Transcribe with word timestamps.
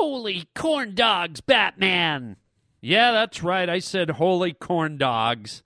Holy 0.00 0.46
corn 0.54 0.94
dogs, 0.94 1.40
Batman! 1.40 2.36
Yeah, 2.80 3.10
that's 3.10 3.42
right. 3.42 3.68
I 3.68 3.80
said 3.80 4.10
holy 4.10 4.52
corn 4.52 4.96
dogs. 4.96 5.64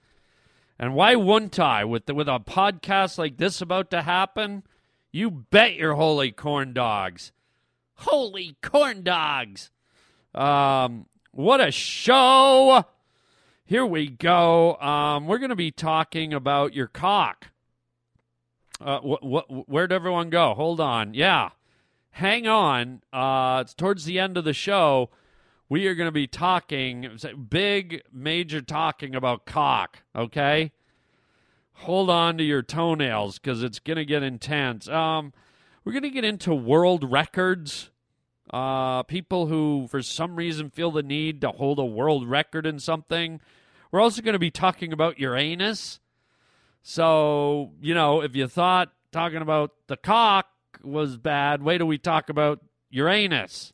And 0.78 0.94
why 0.94 1.16
wouldn't 1.16 1.58
I? 1.60 1.84
With 1.84 2.06
the, 2.06 2.14
with 2.14 2.28
a 2.28 2.40
podcast 2.40 3.18
like 3.18 3.36
this 3.36 3.60
about 3.60 3.90
to 3.90 4.00
happen, 4.00 4.62
you 5.12 5.30
bet 5.30 5.74
your 5.74 5.96
holy 5.96 6.32
corn 6.32 6.72
dogs. 6.72 7.30
Holy 7.96 8.56
corn 8.62 9.02
dogs. 9.02 9.70
Um, 10.34 11.04
what 11.32 11.60
a 11.60 11.70
show! 11.70 12.86
Here 13.66 13.84
we 13.84 14.08
go. 14.08 14.76
Um, 14.76 15.26
we're 15.26 15.40
going 15.40 15.50
to 15.50 15.56
be 15.56 15.70
talking 15.70 16.32
about 16.32 16.72
your 16.72 16.86
cock. 16.86 17.48
Uh, 18.80 18.98
wh- 19.00 19.22
wh- 19.22 19.68
where'd 19.68 19.92
everyone 19.92 20.30
go? 20.30 20.54
Hold 20.54 20.80
on. 20.80 21.12
Yeah, 21.12 21.50
hang 22.12 22.46
on. 22.46 23.02
Uh, 23.12 23.58
it's 23.62 23.74
towards 23.74 24.04
the 24.04 24.18
end 24.18 24.36
of 24.36 24.44
the 24.44 24.52
show. 24.52 25.10
We 25.68 25.86
are 25.86 25.94
going 25.94 26.08
to 26.08 26.12
be 26.12 26.26
talking 26.26 27.08
big, 27.48 28.02
major 28.12 28.60
talking 28.60 29.14
about 29.14 29.46
cock. 29.46 30.02
Okay, 30.14 30.72
hold 31.72 32.10
on 32.10 32.38
to 32.38 32.44
your 32.44 32.62
toenails 32.62 33.38
because 33.38 33.62
it's 33.62 33.78
going 33.78 33.96
to 33.96 34.04
get 34.04 34.22
intense. 34.22 34.88
Um, 34.88 35.32
we're 35.84 35.92
going 35.92 36.02
to 36.02 36.10
get 36.10 36.24
into 36.24 36.54
world 36.54 37.10
records. 37.10 37.90
Uh, 38.52 39.02
people 39.04 39.46
who, 39.46 39.86
for 39.88 40.02
some 40.02 40.36
reason, 40.36 40.68
feel 40.68 40.90
the 40.90 41.02
need 41.02 41.40
to 41.40 41.50
hold 41.50 41.78
a 41.78 41.84
world 41.84 42.28
record 42.28 42.66
in 42.66 42.78
something. 42.78 43.40
We're 43.90 44.00
also 44.00 44.20
going 44.20 44.34
to 44.34 44.38
be 44.38 44.50
talking 44.50 44.92
about 44.92 45.18
Uranus. 45.18 46.00
So, 46.82 47.72
you 47.80 47.94
know, 47.94 48.20
if 48.20 48.36
you 48.36 48.46
thought 48.46 48.92
talking 49.10 49.40
about 49.40 49.72
the 49.86 49.96
cock 49.96 50.48
was 50.84 51.16
bad, 51.16 51.62
wait 51.62 51.78
till 51.78 51.86
we 51.86 51.98
talk 51.98 52.28
about 52.28 52.60
Uranus. 52.90 53.72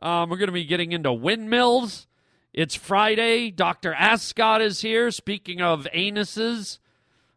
Um, 0.00 0.30
we're 0.30 0.36
going 0.36 0.48
to 0.48 0.52
be 0.52 0.64
getting 0.64 0.92
into 0.92 1.12
windmills. 1.12 2.06
It's 2.52 2.74
Friday. 2.74 3.50
Dr. 3.50 3.92
Ascot 3.94 4.62
is 4.62 4.80
here. 4.80 5.10
Speaking 5.10 5.60
of 5.60 5.86
anuses, 5.94 6.78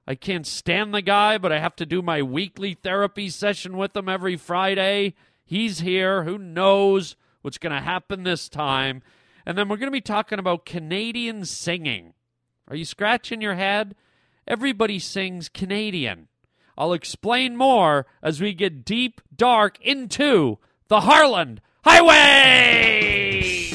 I 0.07 0.15
can't 0.15 0.47
stand 0.47 0.93
the 0.93 1.01
guy, 1.01 1.37
but 1.37 1.51
I 1.51 1.59
have 1.59 1.75
to 1.77 1.85
do 1.85 2.01
my 2.01 2.21
weekly 2.21 2.73
therapy 2.73 3.29
session 3.29 3.77
with 3.77 3.95
him 3.95 4.09
every 4.09 4.35
Friday. 4.35 5.15
He's 5.43 5.79
here. 5.79 6.23
Who 6.23 6.37
knows 6.37 7.15
what's 7.41 7.57
going 7.57 7.73
to 7.73 7.81
happen 7.81 8.23
this 8.23 8.49
time? 8.49 9.01
And 9.45 9.57
then 9.57 9.67
we're 9.67 9.77
going 9.77 9.87
to 9.87 9.91
be 9.91 10.01
talking 10.01 10.39
about 10.39 10.65
Canadian 10.65 11.45
singing. 11.45 12.13
Are 12.67 12.75
you 12.75 12.85
scratching 12.85 13.41
your 13.41 13.55
head? 13.55 13.95
Everybody 14.47 14.99
sings 14.99 15.49
Canadian. 15.49 16.27
I'll 16.77 16.93
explain 16.93 17.55
more 17.57 18.05
as 18.21 18.39
we 18.41 18.53
get 18.53 18.85
deep, 18.85 19.21
dark 19.35 19.79
into 19.81 20.57
the 20.87 21.01
Harlan 21.01 21.59
Highway! 21.83 23.71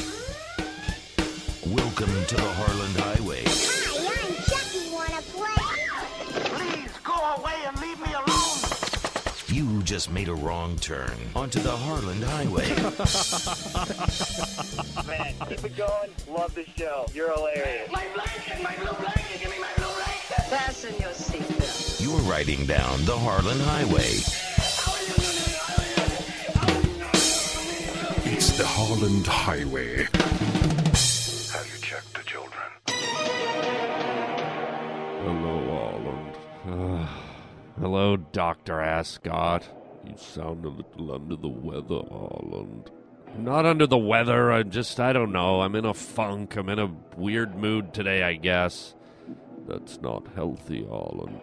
Welcome 1.65 2.25
to 2.25 2.35
the 2.35 2.41
Harlan 2.41 2.95
Highway. 2.95 3.43
Hi, 3.45 4.27
I'm 4.27 4.35
Chucky. 4.45 4.89
Wanna 4.93 5.21
play? 5.33 5.65
Please 6.55 6.91
go 7.03 7.13
away 7.35 7.55
and 7.67 7.79
leave 7.81 7.99
me 7.99 8.13
alone. 8.13 8.23
You 9.49 9.81
just 9.83 10.09
made 10.11 10.27
a 10.29 10.35
wrong 10.35 10.77
turn 10.77 11.11
onto 11.35 11.59
the 11.59 11.75
Harlan 11.75 12.21
Highway. 12.21 12.69
Man, 15.07 15.33
keep 15.49 15.63
it 15.65 15.75
going. 15.77 16.11
Love 16.29 16.53
the 16.55 16.65
show. 16.77 17.05
You're 17.13 17.31
hilarious. 17.33 17.89
My 17.91 18.05
blanket, 18.13 18.61
my 18.63 18.75
blue 18.75 18.93
blanket, 18.99 19.39
give 19.39 19.49
me 19.49 19.59
my 19.59 19.71
blue 19.77 19.93
blanket. 19.95 20.49
Fasten 20.49 20.93
your 20.99 21.11
seatbelt. 21.11 21.86
You're 22.07 22.19
riding 22.19 22.65
down 22.65 23.03
the 23.03 23.17
Harlan 23.17 23.59
Highway. 23.59 24.13
It's 28.31 28.57
the 28.57 28.65
Harlan 28.65 29.25
Highway. 29.25 30.03
Have 31.51 31.67
you 31.69 31.81
checked 31.81 32.13
the 32.13 32.23
children? 32.23 32.63
Hello, 35.25 35.57
Harlan. 36.63 37.07
hello, 37.81 38.15
Dr. 38.15 38.79
Ascot. 38.79 39.67
You 40.05 40.15
sound 40.15 40.63
a 40.63 40.69
little 40.69 41.11
under 41.11 41.35
the 41.35 41.49
weather, 41.49 42.03
Harlan. 42.09 42.85
I'm 43.33 43.43
not 43.43 43.65
under 43.65 43.85
the 43.85 43.97
weather. 43.97 44.53
I'm 44.53 44.71
just, 44.71 44.97
I 45.01 45.11
don't 45.11 45.33
know. 45.33 45.59
I'm 45.59 45.75
in 45.75 45.83
a 45.83 45.93
funk. 45.93 46.55
I'm 46.55 46.69
in 46.69 46.79
a 46.79 46.89
weird 47.17 47.57
mood 47.57 47.93
today, 47.93 48.23
I 48.23 48.35
guess. 48.35 48.95
That's 49.67 49.99
not 49.99 50.25
healthy, 50.35 50.85
Harlan. 50.89 51.41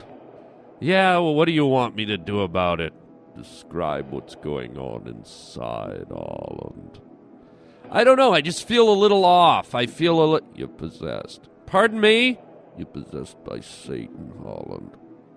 Yeah, 0.80 1.18
well, 1.18 1.34
what 1.34 1.46
do 1.46 1.52
you 1.52 1.66
want 1.66 1.96
me 1.96 2.04
to 2.06 2.18
do 2.18 2.40
about 2.40 2.80
it? 2.80 2.92
Describe 3.36 4.10
what's 4.10 4.34
going 4.34 4.76
on 4.78 5.08
inside, 5.08 6.06
Harlan. 6.10 6.90
I 7.90 8.04
don't 8.04 8.16
know. 8.16 8.32
I 8.32 8.40
just 8.40 8.66
feel 8.66 8.88
a 8.88 8.94
little 8.94 9.24
off. 9.24 9.74
I 9.74 9.86
feel 9.86 10.22
a 10.22 10.24
little. 10.24 10.48
You're 10.54 10.68
possessed. 10.68 11.48
Pardon 11.66 12.00
me? 12.00 12.38
You're 12.76 12.86
possessed 12.86 13.42
by 13.44 13.60
Satan, 13.60 14.32
Holland. 14.42 14.92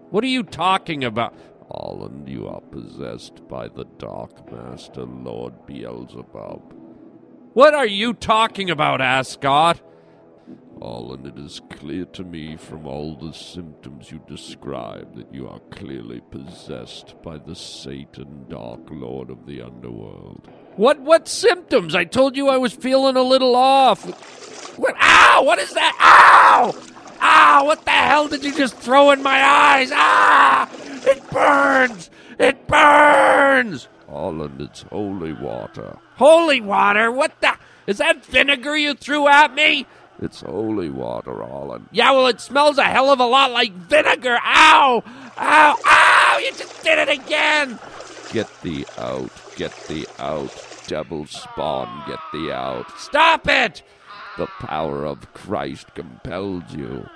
What 0.09 0.23
are 0.23 0.27
you 0.27 0.43
talking 0.43 1.03
about? 1.03 1.35
Holland, 1.69 2.29
you 2.29 2.47
are 2.47 2.61
possessed 2.61 3.47
by 3.47 3.67
the 3.67 3.83
Dark 3.97 4.51
Master, 4.51 5.03
Lord 5.03 5.65
Beelzebub. 5.65 6.73
What 7.53 7.73
are 7.73 7.87
you 7.87 8.13
talking 8.13 8.69
about, 8.69 9.01
Ascot? 9.01 9.81
Holland, 10.81 11.25
it 11.25 11.37
is 11.37 11.61
clear 11.69 12.05
to 12.05 12.23
me 12.23 12.55
from 12.55 12.85
all 12.85 13.15
the 13.15 13.33
symptoms 13.33 14.11
you 14.11 14.21
describe 14.27 15.15
that 15.15 15.33
you 15.33 15.47
are 15.47 15.59
clearly 15.71 16.21
possessed 16.31 17.15
by 17.23 17.37
the 17.37 17.55
Satan, 17.55 18.45
Dark 18.49 18.81
Lord 18.89 19.29
of 19.29 19.45
the 19.45 19.61
Underworld. 19.61 20.47
What 20.75 20.99
what 20.99 21.27
symptoms? 21.27 21.95
I 21.95 22.03
told 22.03 22.37
you 22.37 22.49
I 22.49 22.57
was 22.57 22.73
feeling 22.73 23.15
a 23.15 23.23
little 23.23 23.55
off. 23.55 24.05
What 24.77 24.95
ow, 25.01 25.41
what 25.43 25.59
is 25.59 25.73
that? 25.73 25.97
Ow! 25.99 26.75
Ow, 27.21 27.65
what 27.65 27.83
the 27.83 27.91
hell 27.91 28.27
did 28.27 28.43
you 28.43 28.55
just 28.55 28.75
throw 28.77 29.11
in 29.11 29.23
my 29.23 29.43
eyes? 29.43 29.91
Ah! 29.93 30.69
It 31.05 31.29
burns! 31.31 32.09
It 32.39 32.67
burns! 32.67 33.87
Holland, 34.07 34.61
it's 34.61 34.83
holy 34.83 35.33
water. 35.33 35.97
Holy 36.15 36.61
water? 36.61 37.11
What 37.11 37.41
the 37.41 37.55
is 37.87 37.97
that 37.97 38.25
vinegar 38.25 38.75
you 38.75 38.93
threw 38.93 39.27
at 39.27 39.53
me? 39.55 39.87
It's 40.19 40.41
holy 40.41 40.89
water, 40.89 41.43
Holland. 41.43 41.89
Yeah, 41.91 42.11
well, 42.11 42.27
it 42.27 42.41
smells 42.41 42.77
a 42.77 42.83
hell 42.83 43.11
of 43.11 43.19
a 43.19 43.25
lot 43.25 43.51
like 43.51 43.71
vinegar. 43.73 44.39
Ow! 44.43 45.03
Ow! 45.37 45.77
Ow! 45.85 46.39
You 46.43 46.51
just 46.53 46.83
did 46.83 46.97
it 46.97 47.09
again! 47.09 47.79
Get 48.31 48.49
thee 48.61 48.85
out. 48.97 49.31
Get 49.55 49.75
thee 49.87 50.05
out. 50.19 50.51
Devil 50.87 51.25
spawn, 51.27 52.03
get 52.07 52.19
thee 52.33 52.51
out. 52.51 52.89
Stop 52.97 53.47
it! 53.47 53.83
The 54.37 54.47
power 54.59 55.05
of 55.05 55.33
Christ 55.33 55.93
compels 55.93 56.63
you. 56.73 57.07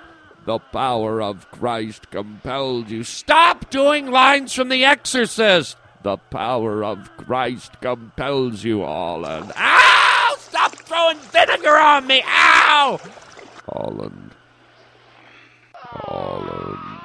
The 0.44 0.58
power 0.58 1.22
of 1.22 1.50
Christ 1.50 2.10
compels 2.10 2.90
you. 2.90 3.04
Stop 3.04 3.70
doing 3.70 4.10
lines 4.10 4.52
from 4.52 4.68
The 4.68 4.84
Exorcist! 4.84 5.76
The 6.02 6.16
power 6.16 6.84
of 6.84 7.16
Christ 7.16 7.80
compels 7.80 8.64
you, 8.64 8.82
Holland. 8.82 9.52
Ow! 9.56 10.11
Stop 10.52 10.76
throwing 10.76 11.16
vinegar 11.16 11.78
on 11.78 12.06
me! 12.06 12.22
Ow! 12.26 13.00
Holland. 13.66 14.32
Holland. 15.72 17.00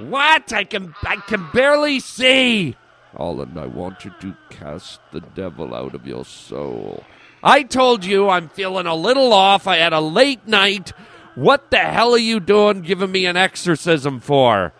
What? 0.00 0.52
I 0.52 0.64
can 0.64 0.96
I 1.04 1.14
can 1.18 1.48
barely 1.52 2.00
see. 2.00 2.74
Holland, 3.16 3.56
I 3.56 3.66
want 3.66 4.04
you 4.04 4.12
to 4.20 4.34
cast 4.50 4.98
the 5.12 5.20
devil 5.20 5.76
out 5.76 5.94
of 5.94 6.08
your 6.08 6.24
soul. 6.24 7.04
I 7.40 7.62
told 7.62 8.04
you 8.04 8.28
I'm 8.28 8.48
feeling 8.48 8.86
a 8.86 8.96
little 8.96 9.32
off. 9.32 9.68
I 9.68 9.76
had 9.76 9.92
a 9.92 10.00
late 10.00 10.48
night. 10.48 10.92
What 11.36 11.70
the 11.70 11.78
hell 11.78 12.14
are 12.14 12.18
you 12.18 12.40
doing 12.40 12.82
giving 12.82 13.12
me 13.12 13.26
an 13.26 13.36
exorcism 13.36 14.18
for? 14.18 14.72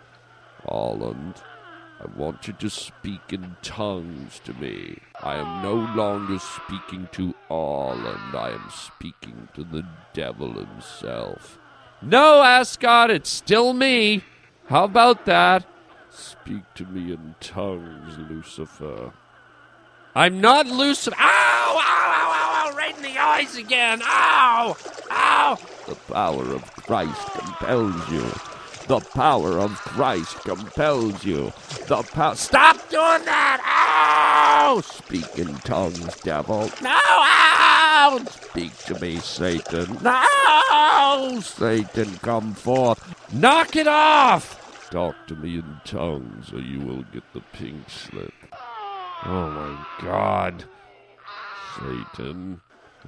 Holland, 0.67 1.35
I 2.01 2.05
want 2.17 2.47
you 2.47 2.53
to 2.53 2.69
speak 2.69 3.33
in 3.33 3.57
tongues 3.61 4.39
to 4.45 4.53
me. 4.53 4.99
I 5.21 5.35
am 5.35 5.61
no 5.61 5.73
longer 6.01 6.39
speaking 6.39 7.09
to 7.11 7.35
Holland. 7.49 8.35
I 8.35 8.51
am 8.51 8.69
speaking 8.69 9.49
to 9.53 9.65
the 9.65 9.85
devil 10.13 10.53
himself. 10.53 11.59
No, 12.01 12.41
Ascot, 12.41 13.11
it's 13.11 13.29
still 13.29 13.73
me. 13.73 14.23
How 14.67 14.85
about 14.85 15.25
that? 15.25 15.65
Speak 16.09 16.63
to 16.75 16.85
me 16.85 17.11
in 17.11 17.35
tongues, 17.41 18.17
Lucifer. 18.17 19.11
I'm 20.15 20.39
not 20.39 20.67
Lucifer. 20.67 21.17
Ow! 21.19 21.25
Ow! 21.25 21.81
Ow! 21.81 22.31
Ow! 22.31 22.71
Ow! 22.71 22.75
Right 22.77 22.95
in 22.95 23.03
the 23.03 23.19
eyes 23.19 23.57
again. 23.57 23.99
Ow! 24.03 24.77
Ow! 25.11 25.59
The 25.85 25.95
power 25.95 26.53
of 26.53 26.63
Christ 26.75 27.27
compels 27.33 28.09
you. 28.09 28.48
The 28.89 29.01
power 29.01 29.59
of 29.59 29.75
Christ 29.75 30.37
compels 30.37 31.23
you. 31.23 31.53
The 31.85 32.01
power. 32.01 32.33
Stop 32.33 32.77
doing 32.89 33.23
that! 33.23 33.61
Ow! 33.63 34.81
Speak 34.81 35.37
in 35.37 35.53
tongues, 35.57 36.15
devil. 36.21 36.71
No! 36.81 36.89
Ow! 36.89 38.19
Speak 38.31 38.75
to 38.85 38.99
me, 38.99 39.19
Satan. 39.19 39.99
No! 40.01 41.39
Satan, 41.39 42.17
come 42.17 42.55
forth. 42.55 42.99
Knock 43.31 43.75
it 43.75 43.87
off! 43.87 44.89
Talk 44.89 45.27
to 45.27 45.35
me 45.35 45.59
in 45.59 45.81
tongues, 45.85 46.51
or 46.51 46.59
you 46.59 46.79
will 46.79 47.03
get 47.13 47.31
the 47.33 47.41
pink 47.53 47.87
slip. 47.91 48.33
Oh 49.23 49.51
my 49.51 49.85
god. 50.01 50.63
Satan. 51.77 52.61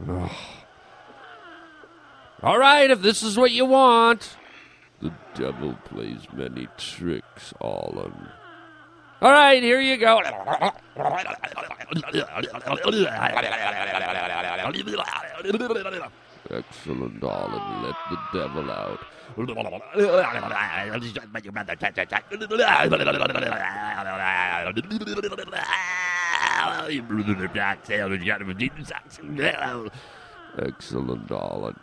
Ugh. 0.07 0.29
All 2.43 2.59
right, 2.59 2.91
if 2.91 3.01
this 3.01 3.23
is 3.23 3.35
what 3.35 3.49
you 3.49 3.65
want. 3.65 4.37
The 5.01 5.11
devil 5.33 5.75
plays 5.85 6.27
many 6.33 6.67
tricks, 6.77 7.53
Alan. 7.61 8.29
All 9.21 9.31
right, 9.31 9.61
here 9.61 9.81
you 9.81 9.97
go. 9.97 10.21
Excellent, 16.49 17.23
Alan. 17.23 17.83
Let 17.83 17.95
the 18.09 18.17
devil 18.33 18.71
out. 18.71 18.99
Excellent, 30.59 31.31
Alan. 31.31 31.75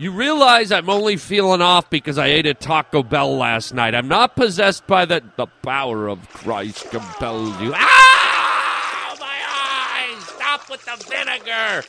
You 0.00 0.12
realize 0.12 0.70
I'm 0.70 0.88
only 0.88 1.16
feeling 1.16 1.60
off 1.60 1.90
because 1.90 2.18
I 2.18 2.28
ate 2.28 2.46
a 2.46 2.54
Taco 2.54 3.02
Bell 3.02 3.36
last 3.36 3.74
night. 3.74 3.96
I'm 3.96 4.06
not 4.06 4.36
possessed 4.36 4.86
by 4.86 5.04
the 5.04 5.24
the 5.36 5.46
power 5.46 6.06
of 6.06 6.28
Christ 6.28 6.88
compels 6.92 7.60
you. 7.60 7.72
Ah! 7.74 9.16
My 9.18 10.14
eyes! 10.14 10.24
Stop 10.24 10.70
with 10.70 10.84
the 10.84 11.04
vinegar! 11.10 11.82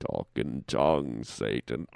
Talk 0.00 0.28
in 0.36 0.64
tongues, 0.66 1.28
Satan. 1.28 1.86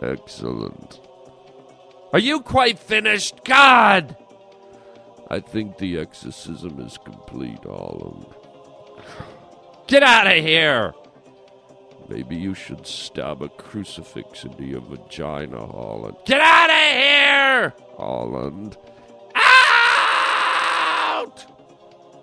Excellent. 0.00 1.00
Are 2.12 2.20
you 2.20 2.40
quite 2.40 2.78
finished? 2.78 3.42
God! 3.44 4.16
I 5.28 5.40
think 5.40 5.78
the 5.78 5.98
exorcism 5.98 6.78
is 6.78 6.96
complete, 6.98 7.64
Holland. 7.64 8.26
Get 9.88 10.02
out 10.02 10.26
of 10.26 10.44
here! 10.44 10.92
Maybe 12.10 12.36
you 12.36 12.54
should 12.54 12.86
stab 12.86 13.42
a 13.42 13.48
crucifix 13.48 14.44
into 14.44 14.64
your 14.64 14.82
vagina, 14.82 15.66
Holland. 15.66 16.16
Get 16.26 16.42
out 16.42 16.68
of 16.68 16.76
here! 16.76 17.72
Holland. 17.96 18.76
Out! 19.34 21.46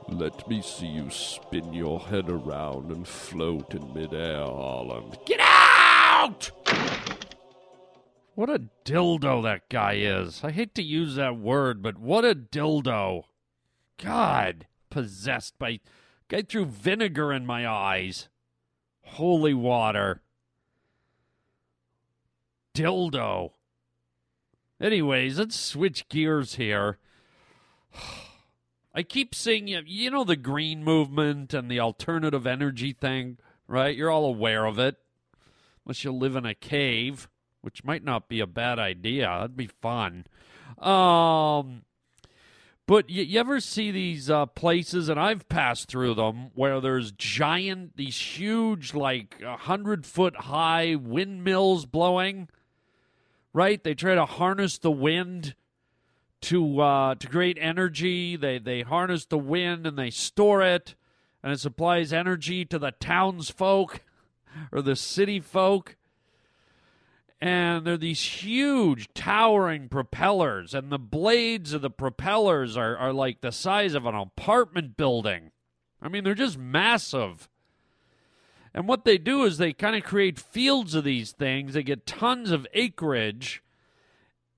Let 0.08 0.48
me 0.48 0.62
see 0.62 0.86
you 0.86 1.10
spin 1.10 1.74
your 1.74 2.00
head 2.00 2.30
around 2.30 2.92
and 2.92 3.08
float 3.08 3.74
in 3.74 3.96
midair, 3.96 4.42
Holland. 4.42 5.18
Get 5.26 5.40
out! 5.42 6.52
What 8.36 8.52
a 8.52 8.62
dildo 8.84 9.42
that 9.42 9.70
guy 9.70 9.94
is. 9.94 10.44
I 10.44 10.52
hate 10.52 10.76
to 10.76 10.84
use 10.84 11.16
that 11.16 11.38
word, 11.38 11.82
but 11.82 11.98
what 11.98 12.26
a 12.26 12.36
dildo. 12.36 13.24
God, 13.98 14.68
possessed 14.92 15.58
by. 15.58 15.80
Guy 16.28 16.42
threw 16.42 16.66
vinegar 16.66 17.32
in 17.32 17.46
my 17.46 17.68
eyes. 17.68 18.30
Holy 19.04 19.54
water. 19.54 20.22
Dildo. 22.74 23.52
Anyways, 24.82 25.40
let's 25.40 25.60
switch 25.60 26.10
gears 26.10 26.56
here. 26.56 26.98
I 28.94 29.04
keep 29.04 29.36
seeing 29.36 29.68
you, 29.68 29.82
you 29.86 30.10
know, 30.10 30.24
the 30.24 30.38
green 30.38 30.84
movement 30.84 31.54
and 31.54 31.70
the 31.70 31.82
alternative 31.82 32.48
energy 32.48 32.94
thing, 32.94 33.38
right? 33.68 33.96
You're 33.96 34.10
all 34.10 34.26
aware 34.26 34.66
of 34.66 34.80
it. 34.80 34.96
Unless 35.86 36.04
you 36.04 36.12
live 36.12 36.36
in 36.36 36.46
a 36.46 36.56
cave, 36.56 37.28
which 37.62 37.84
might 37.84 38.04
not 38.04 38.30
be 38.30 38.40
a 38.40 38.48
bad 38.48 38.80
idea. 38.80 39.28
That'd 39.28 39.58
be 39.58 39.68
fun. 39.68 40.26
Um, 40.80 41.84
but 42.88 43.10
you, 43.10 43.24
you 43.24 43.40
ever 43.40 43.60
see 43.60 43.92
these 43.92 44.30
uh, 44.30 44.46
places, 44.46 45.10
and 45.10 45.20
I've 45.20 45.50
passed 45.50 45.88
through 45.88 46.14
them, 46.16 46.52
where 46.54 46.80
there's 46.80 47.12
giant, 47.12 47.98
these 47.98 48.18
huge, 48.18 48.94
like 48.94 49.42
a 49.44 49.58
hundred 49.58 50.06
foot 50.06 50.36
high 50.36 50.96
windmills 50.96 51.86
blowing. 51.86 52.50
Right? 53.54 53.84
They 53.84 53.94
try 53.94 54.16
to 54.16 54.26
harness 54.26 54.78
the 54.78 54.92
wind 54.92 55.56
to 56.42 56.82
uh, 56.82 57.16
to 57.16 57.28
create 57.28 57.58
energy. 57.60 58.36
They 58.36 58.60
they 58.60 58.82
harness 58.82 59.26
the 59.26 59.38
wind 59.38 59.88
and 59.88 59.98
they 59.98 60.12
store 60.12 60.62
it, 60.62 60.96
and 61.42 61.54
it 61.54 61.60
supplies 61.60 62.14
energy 62.14 62.66
to 62.66 62.78
the 62.78 62.92
townsfolk 62.92 64.02
or 64.72 64.82
the 64.82 64.96
city 64.96 65.40
folk 65.40 65.96
and 67.42 67.86
they're 67.86 67.98
these 67.98 68.22
huge 68.22 69.14
towering 69.14 69.90
propellers 69.90 70.74
and 70.74 70.92
the 70.92 71.00
blades 71.00 71.74
of 71.74 71.82
the 71.82 71.90
propellers 71.90 72.78
are, 72.78 72.98
are 72.98 73.14
like 73.14 73.42
the 73.42 73.52
size 73.52 73.94
of 73.94 74.06
an 74.06 74.16
apartment 74.16 74.98
building. 74.98 75.52
I 76.02 76.08
mean 76.08 76.24
they're 76.24 76.34
just 76.34 76.58
massive. 76.58 77.50
And 78.74 78.88
what 78.88 79.06
they 79.06 79.18
do 79.18 79.44
is 79.44 79.58
they 79.58 79.74
kind 79.74 79.96
of 79.96 80.04
create 80.04 80.38
fields 80.40 80.96
of 80.96 81.04
these 81.04 81.32
things. 81.32 81.74
They 81.74 81.84
get 81.84 82.06
tons 82.06 82.52
of 82.52 82.68
acreage 82.74 83.64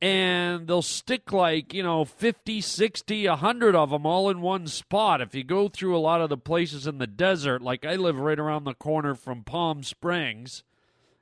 and 0.02 0.68
they'll 0.68 0.84
stick 0.84 1.32
like 1.32 1.74
you 1.74 1.82
know 1.82 2.06
50 2.06 2.62
60 2.62 3.28
100 3.28 3.76
of 3.76 3.90
them 3.90 4.06
all 4.06 4.30
in 4.30 4.42
one 4.42 4.68
spot. 4.68 5.22
If 5.22 5.34
you 5.34 5.44
go 5.44 5.68
through 5.68 5.98
a 5.98 6.00
lot 6.00 6.22
of 6.22 6.30
the 6.30 6.38
places 6.38 6.86
in 6.86 7.00
the 7.00 7.08
desert 7.08 7.64
like 7.64 7.84
i 7.84 7.96
live 7.96 8.20
right 8.20 8.38
around 8.38 8.66
the 8.66 8.76
corner 8.76 9.16
from 9.16 9.44
palm 9.44 9.82
springs 9.82 10.64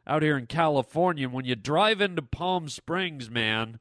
out 0.07 0.21
here 0.21 0.37
in 0.37 0.47
California. 0.47 1.29
When 1.29 1.45
you 1.45 1.55
drive 1.55 2.01
into 2.01 2.21
Palm 2.21 2.69
Springs, 2.69 3.29
man, 3.29 3.79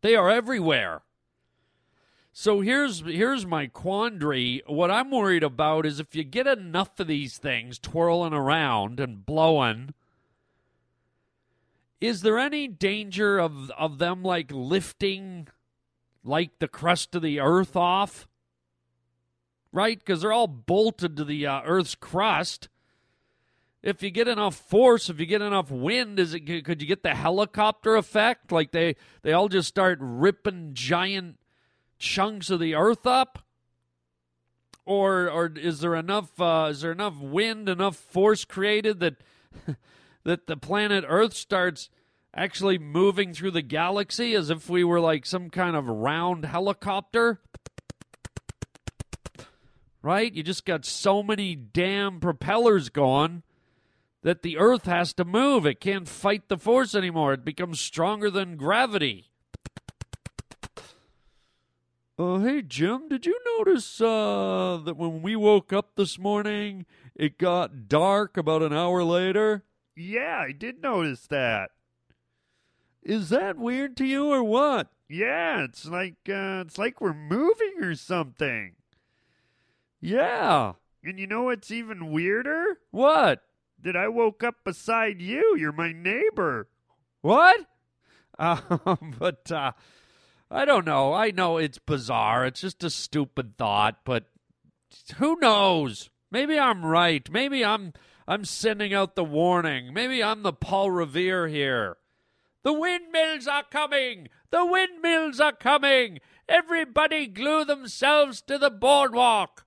they 0.00 0.14
are 0.14 0.30
everywhere. 0.30 1.02
So 2.32 2.60
here's 2.60 3.00
here's 3.00 3.44
my 3.44 3.66
quandary. 3.66 4.62
What 4.66 4.90
I'm 4.90 5.10
worried 5.10 5.42
about 5.42 5.84
is 5.84 6.00
if 6.00 6.14
you 6.14 6.24
get 6.24 6.46
enough 6.46 6.98
of 6.98 7.06
these 7.06 7.36
things 7.36 7.78
twirling 7.78 8.32
around 8.32 8.98
and 8.98 9.26
blowing, 9.26 9.94
is 12.00 12.22
there 12.22 12.38
any 12.38 12.66
danger 12.66 13.38
of 13.38 13.70
of 13.72 13.98
them 13.98 14.22
like 14.22 14.50
lifting 14.52 15.48
like 16.24 16.60
the 16.60 16.68
crust 16.68 17.14
of 17.14 17.22
the 17.22 17.40
earth 17.40 17.76
off? 17.76 18.26
Right? 19.72 19.98
Because 19.98 20.22
they're 20.22 20.32
all 20.32 20.48
bolted 20.48 21.16
to 21.18 21.24
the 21.24 21.46
uh, 21.46 21.60
earth's 21.64 21.94
crust 21.94 22.69
if 23.82 24.02
you 24.02 24.10
get 24.10 24.28
enough 24.28 24.54
force, 24.54 25.08
if 25.08 25.18
you 25.18 25.26
get 25.26 25.40
enough 25.40 25.70
wind, 25.70 26.18
is 26.18 26.34
it 26.34 26.40
could 26.64 26.82
you 26.82 26.88
get 26.88 27.02
the 27.02 27.14
helicopter 27.14 27.96
effect? 27.96 28.52
Like 28.52 28.72
they 28.72 28.96
they 29.22 29.32
all 29.32 29.48
just 29.48 29.68
start 29.68 29.98
ripping 30.00 30.70
giant 30.74 31.38
chunks 31.98 32.50
of 32.50 32.60
the 32.60 32.74
earth 32.74 33.06
up? 33.06 33.40
Or 34.84 35.30
or 35.30 35.52
is 35.56 35.80
there 35.80 35.94
enough 35.94 36.38
uh, 36.40 36.68
is 36.70 36.82
there 36.82 36.92
enough 36.92 37.18
wind, 37.18 37.68
enough 37.68 37.96
force 37.96 38.44
created 38.44 39.00
that 39.00 39.16
that 40.24 40.46
the 40.46 40.56
planet 40.56 41.04
Earth 41.06 41.34
starts 41.34 41.88
actually 42.34 42.78
moving 42.78 43.32
through 43.32 43.50
the 43.50 43.62
galaxy 43.62 44.34
as 44.34 44.50
if 44.50 44.68
we 44.68 44.84
were 44.84 45.00
like 45.00 45.24
some 45.24 45.48
kind 45.48 45.74
of 45.74 45.88
round 45.88 46.44
helicopter? 46.44 47.40
Right? 50.02 50.32
You 50.32 50.42
just 50.42 50.64
got 50.64 50.84
so 50.84 51.22
many 51.22 51.54
damn 51.54 52.20
propellers 52.20 52.88
going 52.88 53.42
that 54.22 54.42
the 54.42 54.58
Earth 54.58 54.84
has 54.84 55.12
to 55.14 55.24
move. 55.24 55.66
It 55.66 55.80
can't 55.80 56.08
fight 56.08 56.48
the 56.48 56.58
force 56.58 56.94
anymore. 56.94 57.32
It 57.32 57.44
becomes 57.44 57.80
stronger 57.80 58.30
than 58.30 58.56
gravity. 58.56 59.30
Uh, 62.18 62.38
hey, 62.40 62.60
Jim, 62.60 63.08
did 63.08 63.24
you 63.24 63.40
notice 63.56 63.98
uh, 63.98 64.78
that 64.84 64.98
when 64.98 65.22
we 65.22 65.34
woke 65.36 65.72
up 65.72 65.96
this 65.96 66.18
morning, 66.18 66.84
it 67.14 67.38
got 67.38 67.88
dark 67.88 68.36
about 68.36 68.62
an 68.62 68.74
hour 68.74 69.02
later? 69.02 69.64
Yeah, 69.96 70.44
I 70.46 70.52
did 70.52 70.82
notice 70.82 71.26
that. 71.28 71.70
Is 73.02 73.30
that 73.30 73.56
weird 73.56 73.96
to 73.96 74.04
you 74.04 74.30
or 74.30 74.44
what? 74.44 74.90
Yeah, 75.08 75.64
it's 75.64 75.86
like 75.86 76.16
uh, 76.28 76.62
it's 76.66 76.76
like 76.76 77.00
we're 77.00 77.14
moving 77.14 77.76
or 77.80 77.94
something. 77.94 78.74
Yeah. 80.00 80.74
And 81.02 81.18
you 81.18 81.26
know 81.26 81.44
what's 81.44 81.70
even 81.70 82.12
weirder? 82.12 82.78
What? 82.90 83.42
That 83.82 83.96
I 83.96 84.08
woke 84.08 84.42
up 84.42 84.56
beside 84.64 85.20
you. 85.20 85.56
You're 85.58 85.72
my 85.72 85.92
neighbor. 85.92 86.68
What? 87.20 87.60
Um, 88.38 89.14
but 89.18 89.52
uh, 89.52 89.72
I 90.50 90.64
don't 90.64 90.86
know. 90.86 91.12
I 91.12 91.30
know 91.30 91.58
it's 91.58 91.76
bizarre. 91.76 92.46
It's 92.46 92.62
just 92.62 92.82
a 92.82 92.88
stupid 92.88 93.58
thought, 93.58 93.98
but 94.02 94.30
who 95.18 95.38
knows? 95.38 96.08
Maybe 96.30 96.58
I'm 96.58 96.86
right. 96.86 97.28
Maybe 97.30 97.62
I'm 97.62 97.92
I'm 98.26 98.46
sending 98.46 98.94
out 98.94 99.14
the 99.14 99.24
warning. 99.24 99.92
Maybe 99.92 100.22
I'm 100.22 100.42
the 100.42 100.54
Paul 100.54 100.90
Revere 100.90 101.48
here. 101.48 101.98
The 102.62 102.72
windmills 102.72 103.46
are 103.46 103.64
coming. 103.70 104.28
The 104.50 104.64
windmills 104.64 105.40
are 105.40 105.52
coming. 105.52 106.20
Everybody 106.48 107.26
glue 107.26 107.64
themselves 107.64 108.40
to 108.42 108.58
the 108.58 108.70
boardwalk. 108.70 109.66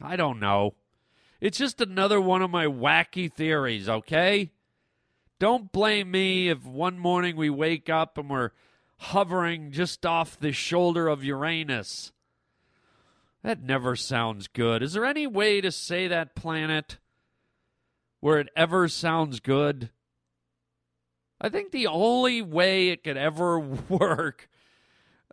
I 0.00 0.16
don't 0.16 0.40
know. 0.40 0.74
It's 1.40 1.58
just 1.58 1.80
another 1.80 2.20
one 2.20 2.42
of 2.42 2.50
my 2.50 2.66
wacky 2.66 3.30
theories, 3.30 3.88
okay? 3.88 4.50
Don't 5.38 5.70
blame 5.70 6.10
me 6.10 6.48
if 6.48 6.64
one 6.64 6.98
morning 6.98 7.36
we 7.36 7.50
wake 7.50 7.90
up 7.90 8.16
and 8.16 8.30
we're 8.30 8.52
hovering 8.98 9.70
just 9.70 10.06
off 10.06 10.38
the 10.38 10.52
shoulder 10.52 11.08
of 11.08 11.22
Uranus. 11.22 12.12
That 13.42 13.62
never 13.62 13.96
sounds 13.96 14.48
good. 14.48 14.82
Is 14.82 14.94
there 14.94 15.04
any 15.04 15.26
way 15.26 15.60
to 15.60 15.70
say 15.70 16.08
that 16.08 16.34
planet 16.34 16.98
where 18.20 18.38
it 18.38 18.48
ever 18.56 18.88
sounds 18.88 19.40
good? 19.40 19.90
I 21.40 21.50
think 21.50 21.70
the 21.70 21.86
only 21.86 22.40
way 22.40 22.88
it 22.88 23.04
could 23.04 23.18
ever 23.18 23.58
work, 23.88 24.48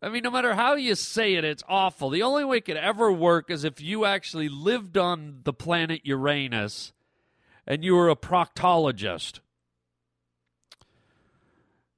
I 0.03 0.09
mean, 0.09 0.23
no 0.23 0.31
matter 0.31 0.53
how 0.53 0.73
you 0.75 0.95
say 0.95 1.35
it, 1.35 1.45
it's 1.45 1.63
awful. 1.69 2.09
The 2.09 2.23
only 2.23 2.43
way 2.43 2.57
it 2.57 2.65
could 2.65 2.75
ever 2.75 3.09
work 3.09 3.49
is 3.49 3.63
if 3.63 3.79
you 3.79 4.03
actually 4.03 4.49
lived 4.49 4.97
on 4.97 5.39
the 5.45 5.53
planet 5.53 6.01
Uranus 6.03 6.91
and 7.65 7.85
you 7.85 7.95
were 7.95 8.09
a 8.09 8.15
proctologist. 8.17 9.39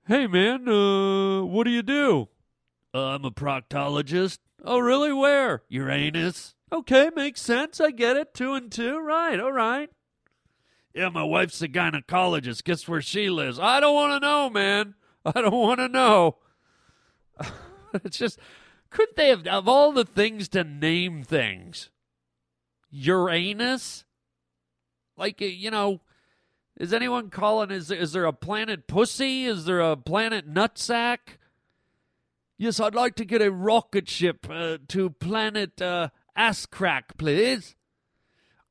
Hey, 0.08 0.28
man, 0.28 0.70
uh, 0.70 1.44
what 1.46 1.64
do 1.64 1.72
you 1.72 1.82
do? 1.82 2.28
Uh, 2.94 3.16
I'm 3.16 3.26
a 3.26 3.32
proctologist. 3.32 4.38
Oh, 4.64 4.78
really? 4.78 5.12
Where? 5.12 5.64
Uranus. 5.68 6.54
Okay, 6.72 7.10
makes 7.16 7.42
sense. 7.42 7.82
I 7.82 7.90
get 7.90 8.18
it. 8.18 8.36
Two 8.36 8.54
and 8.54 8.72
two. 8.72 9.00
Right, 9.00 9.40
all 9.40 9.52
right. 9.52 9.90
Yeah, 10.94 11.10
my 11.10 11.24
wife's 11.24 11.60
a 11.64 11.68
gynecologist. 11.68 12.66
Guess 12.66 12.88
where 12.88 13.02
she 13.02 13.32
lives? 13.32 13.58
I 13.58 13.80
don't 13.80 13.96
want 13.96 14.14
to 14.14 14.28
know, 14.28 14.50
man. 14.52 14.94
I 15.26 15.42
don't 15.42 15.56
want 15.56 15.80
to 15.80 15.88
know. 15.88 16.38
it's 18.04 18.18
just, 18.18 18.40
couldn't 18.90 19.18
they 19.18 19.30
have, 19.30 19.48
of 19.48 19.68
all 19.68 19.92
the 19.92 20.06
things 20.06 20.48
to 20.50 20.64
name 20.64 21.24
things, 21.24 21.90
Uranus? 22.90 24.06
Like, 25.18 25.40
you 25.40 25.72
know, 25.72 26.02
is 26.78 26.94
anyone 26.94 27.30
calling, 27.30 27.72
is, 27.72 27.90
is 27.90 28.12
there 28.12 28.26
a 28.26 28.34
planet 28.34 28.88
pussy? 28.88 29.46
Is 29.46 29.66
there 29.66 29.80
a 29.80 29.96
planet 29.96 30.52
nutsack? 30.52 31.38
Yes, 32.58 32.80
I'd 32.80 32.96
like 32.96 33.16
to 33.16 33.26
get 33.26 33.42
a 33.42 33.52
rocket 33.52 34.10
ship 34.10 34.48
uh, 34.50 34.78
to 34.90 35.10
planet 35.10 35.82
uh, 35.82 36.10
ass 36.36 36.66
crack, 36.66 37.18
please. 37.18 37.76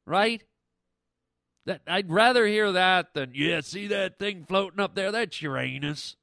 Right? 0.06 0.44
That 1.64 1.80
I'd 1.88 2.12
rather 2.12 2.46
hear 2.46 2.70
that 2.70 3.14
than 3.14 3.32
yeah, 3.34 3.60
see 3.60 3.88
that 3.88 4.20
thing 4.20 4.44
floating 4.44 4.78
up 4.78 4.94
there? 4.94 5.10
That's 5.10 5.42
Uranus. 5.42 6.14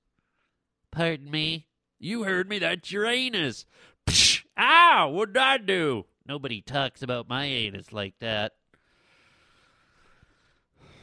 Pardon 0.90 1.30
me. 1.30 1.68
You 2.04 2.24
heard 2.24 2.50
me. 2.50 2.60
That's 2.60 2.92
Uranus. 2.92 3.66
Psh, 4.06 4.44
ow! 4.58 5.10
What'd 5.10 5.38
I 5.38 5.58
do? 5.58 6.06
Nobody 6.28 6.62
talks 6.62 7.02
about 7.02 7.30
my 7.30 7.46
anus 7.46 7.94
like 7.94 8.16
that. 8.20 8.52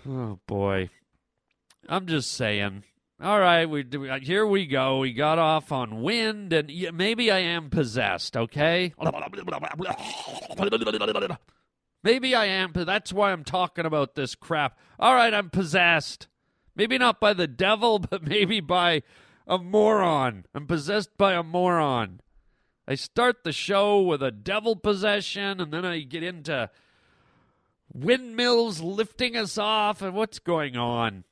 Oh 0.06 0.38
boy. 0.46 0.90
I'm 1.88 2.06
just 2.06 2.32
saying. 2.32 2.84
All 3.22 3.40
right, 3.40 3.64
we 3.64 3.84
uh, 4.10 4.18
here 4.20 4.46
we 4.46 4.66
go. 4.66 4.98
We 4.98 5.14
got 5.14 5.38
off 5.38 5.72
on 5.72 6.02
wind, 6.02 6.52
and 6.52 6.70
maybe 6.94 7.30
I 7.30 7.38
am 7.38 7.70
possessed. 7.70 8.36
Okay. 8.36 8.92
Maybe 12.02 12.34
I 12.34 12.44
am. 12.44 12.72
That's 12.74 13.12
why 13.12 13.32
I'm 13.32 13.44
talking 13.44 13.86
about 13.86 14.16
this 14.16 14.34
crap. 14.34 14.78
All 14.98 15.14
right, 15.14 15.32
I'm 15.32 15.48
possessed. 15.48 16.28
Maybe 16.76 16.98
not 16.98 17.20
by 17.20 17.32
the 17.32 17.46
devil, 17.46 17.98
but 18.10 18.22
maybe 18.22 18.60
by 18.60 19.02
a 19.50 19.58
moron. 19.58 20.46
I'm 20.54 20.66
possessed 20.68 21.18
by 21.18 21.34
a 21.34 21.42
moron. 21.42 22.20
I 22.86 22.94
start 22.94 23.42
the 23.42 23.52
show 23.52 24.00
with 24.00 24.22
a 24.22 24.30
devil 24.30 24.76
possession, 24.76 25.60
and 25.60 25.72
then 25.72 25.84
I 25.84 26.00
get 26.00 26.22
into 26.22 26.70
windmills 27.92 28.80
lifting 28.80 29.36
us 29.36 29.58
off, 29.58 30.02
and 30.02 30.14
what's 30.14 30.38
going 30.38 30.76
on? 30.76 31.24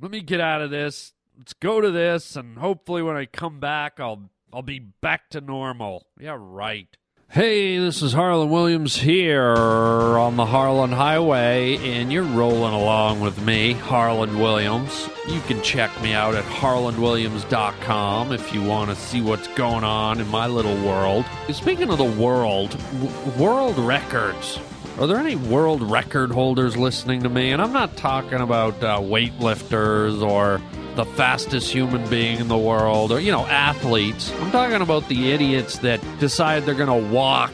Let 0.00 0.12
me 0.12 0.20
get 0.20 0.40
out 0.40 0.62
of 0.62 0.70
this. 0.70 1.12
Let's 1.36 1.52
go 1.52 1.80
to 1.80 1.90
this, 1.90 2.36
and 2.36 2.58
hopefully, 2.58 3.02
when 3.02 3.16
I 3.16 3.26
come 3.26 3.58
back, 3.58 3.98
I'll 3.98 4.30
I'll 4.52 4.62
be 4.62 4.78
back 4.78 5.30
to 5.30 5.40
normal. 5.40 6.06
Yeah, 6.18 6.36
right. 6.38 6.96
Hey, 7.32 7.78
this 7.78 8.02
is 8.02 8.12
Harlan 8.12 8.50
Williams 8.50 8.94
here 8.94 9.56
on 9.56 10.36
the 10.36 10.44
Harlan 10.44 10.92
Highway, 10.92 11.78
and 11.78 12.12
you're 12.12 12.24
rolling 12.24 12.74
along 12.74 13.20
with 13.20 13.40
me, 13.40 13.72
Harlan 13.72 14.38
Williams. 14.38 15.08
You 15.26 15.40
can 15.40 15.62
check 15.62 15.90
me 16.02 16.12
out 16.12 16.34
at 16.34 16.44
harlanwilliams.com 16.44 18.32
if 18.32 18.52
you 18.52 18.62
want 18.62 18.90
to 18.90 18.96
see 18.96 19.22
what's 19.22 19.48
going 19.48 19.82
on 19.82 20.20
in 20.20 20.28
my 20.28 20.46
little 20.46 20.76
world. 20.86 21.24
Speaking 21.50 21.88
of 21.88 21.96
the 21.96 22.04
world, 22.04 22.76
w- 23.00 23.42
world 23.42 23.78
records. 23.78 24.60
Are 24.98 25.06
there 25.06 25.16
any 25.16 25.36
world 25.36 25.82
record 25.82 26.32
holders 26.32 26.76
listening 26.76 27.22
to 27.22 27.30
me? 27.30 27.52
And 27.52 27.62
I'm 27.62 27.72
not 27.72 27.96
talking 27.96 28.42
about 28.42 28.74
uh, 28.84 28.98
weightlifters 28.98 30.20
or 30.20 30.60
the 30.96 31.04
fastest 31.04 31.72
human 31.72 32.08
being 32.08 32.38
in 32.38 32.48
the 32.48 32.58
world 32.58 33.12
or, 33.12 33.20
you 33.20 33.32
know, 33.32 33.46
athletes. 33.46 34.32
I'm 34.40 34.50
talking 34.50 34.80
about 34.80 35.08
the 35.08 35.32
idiots 35.32 35.78
that 35.78 36.00
decide 36.18 36.64
they're 36.64 36.74
going 36.74 36.88
to 36.88 37.14
walk. 37.14 37.52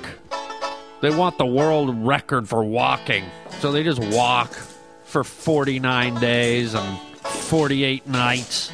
They 1.00 1.14
want 1.14 1.38
the 1.38 1.46
world 1.46 2.06
record 2.06 2.48
for 2.48 2.64
walking. 2.64 3.24
So 3.60 3.70
they 3.70 3.84
just 3.84 4.00
walk 4.00 4.52
for 5.04 5.22
49 5.24 6.20
days 6.20 6.74
and 6.74 6.98
48 6.98 8.06
nights. 8.08 8.72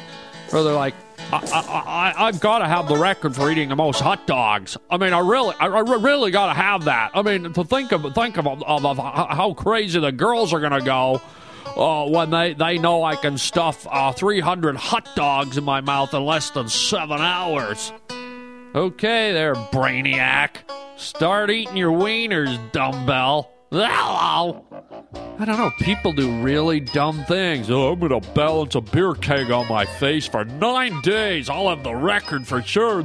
Or 0.51 0.63
they're 0.63 0.73
like, 0.73 0.95
I, 1.31 1.37
I, 1.37 2.21
I, 2.21 2.27
I've 2.27 2.39
got 2.39 2.59
to 2.59 2.67
have 2.67 2.87
the 2.87 2.97
record 2.97 3.35
for 3.35 3.51
eating 3.51 3.69
the 3.69 3.75
most 3.75 3.99
hot 3.99 4.27
dogs. 4.27 4.77
I 4.89 4.97
mean, 4.97 5.13
I 5.13 5.19
really, 5.19 5.55
I, 5.59 5.67
I 5.67 5.79
really 5.79 6.31
got 6.31 6.47
to 6.47 6.53
have 6.53 6.85
that. 6.85 7.11
I 7.13 7.21
mean, 7.21 7.53
to 7.53 7.63
think 7.63 7.91
of, 7.91 8.13
think 8.13 8.37
of, 8.37 8.47
of, 8.47 8.85
of 8.85 8.97
how 8.97 9.53
crazy 9.53 9.99
the 9.99 10.11
girls 10.11 10.53
are 10.53 10.59
going 10.59 10.71
to 10.71 10.81
go 10.81 11.21
uh, 11.75 12.07
when 12.07 12.29
they, 12.29 12.53
they 12.53 12.77
know 12.77 13.03
I 13.03 13.15
can 13.15 13.37
stuff 13.37 13.85
uh, 13.89 14.11
300 14.11 14.75
hot 14.75 15.09
dogs 15.15 15.57
in 15.57 15.63
my 15.63 15.81
mouth 15.81 16.13
in 16.13 16.23
less 16.25 16.49
than 16.51 16.69
seven 16.69 17.19
hours. 17.19 17.91
Okay, 18.73 19.31
there, 19.31 19.55
brainiac. 19.55 20.57
Start 20.97 21.49
eating 21.49 21.77
your 21.77 21.91
wieners, 21.91 22.71
dumbbell. 22.71 23.51
Hello. 23.71 24.63
I 25.37 25.43
don't 25.45 25.57
know. 25.57 25.71
People 25.79 26.13
do 26.13 26.41
really 26.41 26.79
dumb 26.79 27.25
things. 27.25 27.69
Oh, 27.69 27.91
I'm 27.91 27.99
gonna 27.99 28.21
balance 28.33 28.75
a 28.75 28.81
beer 28.81 29.13
keg 29.15 29.51
on 29.51 29.67
my 29.67 29.85
face 29.85 30.27
for 30.27 30.45
nine 30.45 31.01
days. 31.01 31.49
I'll 31.49 31.69
have 31.69 31.83
the 31.83 31.93
record 31.95 32.47
for 32.47 32.61
sure. 32.61 33.01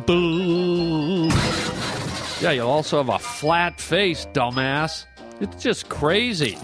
yeah, 2.40 2.52
you'll 2.52 2.70
also 2.70 2.98
have 2.98 3.08
a 3.08 3.18
flat 3.18 3.80
face, 3.80 4.26
dumbass. 4.32 5.06
It's 5.40 5.62
just 5.62 5.88
crazy. 5.88 6.58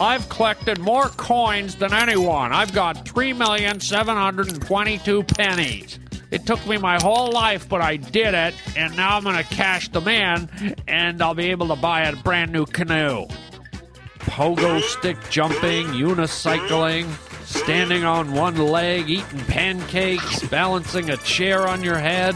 I've 0.00 0.28
collected 0.28 0.78
more 0.78 1.08
coins 1.08 1.74
than 1.76 1.92
anyone. 1.92 2.52
I've 2.52 2.72
got 2.72 3.06
3,722 3.06 5.22
pennies. 5.22 5.98
It 6.30 6.46
took 6.46 6.66
me 6.66 6.78
my 6.78 6.98
whole 7.00 7.30
life, 7.30 7.68
but 7.68 7.82
I 7.82 7.96
did 7.96 8.32
it, 8.32 8.54
and 8.74 8.96
now 8.96 9.18
I'm 9.18 9.22
going 9.22 9.36
to 9.36 9.44
cash 9.44 9.90
them 9.90 10.08
in, 10.08 10.48
and 10.88 11.20
I'll 11.20 11.34
be 11.34 11.50
able 11.50 11.68
to 11.68 11.76
buy 11.76 12.04
a 12.04 12.16
brand 12.16 12.52
new 12.52 12.64
canoe. 12.64 13.26
Pogo 14.20 14.80
stick 14.80 15.18
jumping, 15.28 15.88
unicycling, 15.88 17.06
standing 17.44 18.04
on 18.04 18.32
one 18.32 18.56
leg, 18.56 19.10
eating 19.10 19.40
pancakes, 19.40 20.42
balancing 20.48 21.10
a 21.10 21.18
chair 21.18 21.68
on 21.68 21.84
your 21.84 21.98
head, 21.98 22.34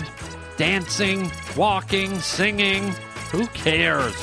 dancing, 0.59 1.33
walking, 1.57 2.21
singing. 2.21 2.95
Who 3.33 3.47
cares? 3.49 4.15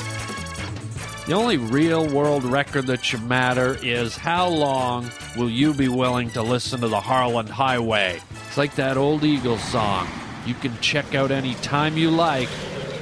The 1.26 1.32
only 1.32 1.56
real 1.56 2.06
world 2.06 2.44
record 2.44 2.86
that 2.88 3.02
should 3.02 3.22
matter 3.22 3.78
is 3.80 4.14
how 4.14 4.46
long 4.46 5.10
will 5.38 5.48
you 5.48 5.72
be 5.72 5.88
willing 5.88 6.28
to 6.32 6.42
listen 6.42 6.82
to 6.82 6.88
the 6.88 7.00
Harlan 7.00 7.46
Highway? 7.46 8.20
It's 8.46 8.58
like 8.58 8.74
that 8.74 8.98
old 8.98 9.24
Eagles 9.24 9.62
song. 9.64 10.06
You 10.44 10.52
can 10.52 10.78
check 10.80 11.14
out 11.14 11.30
any 11.30 11.54
time 11.56 11.96
you 11.96 12.10
like, 12.10 12.50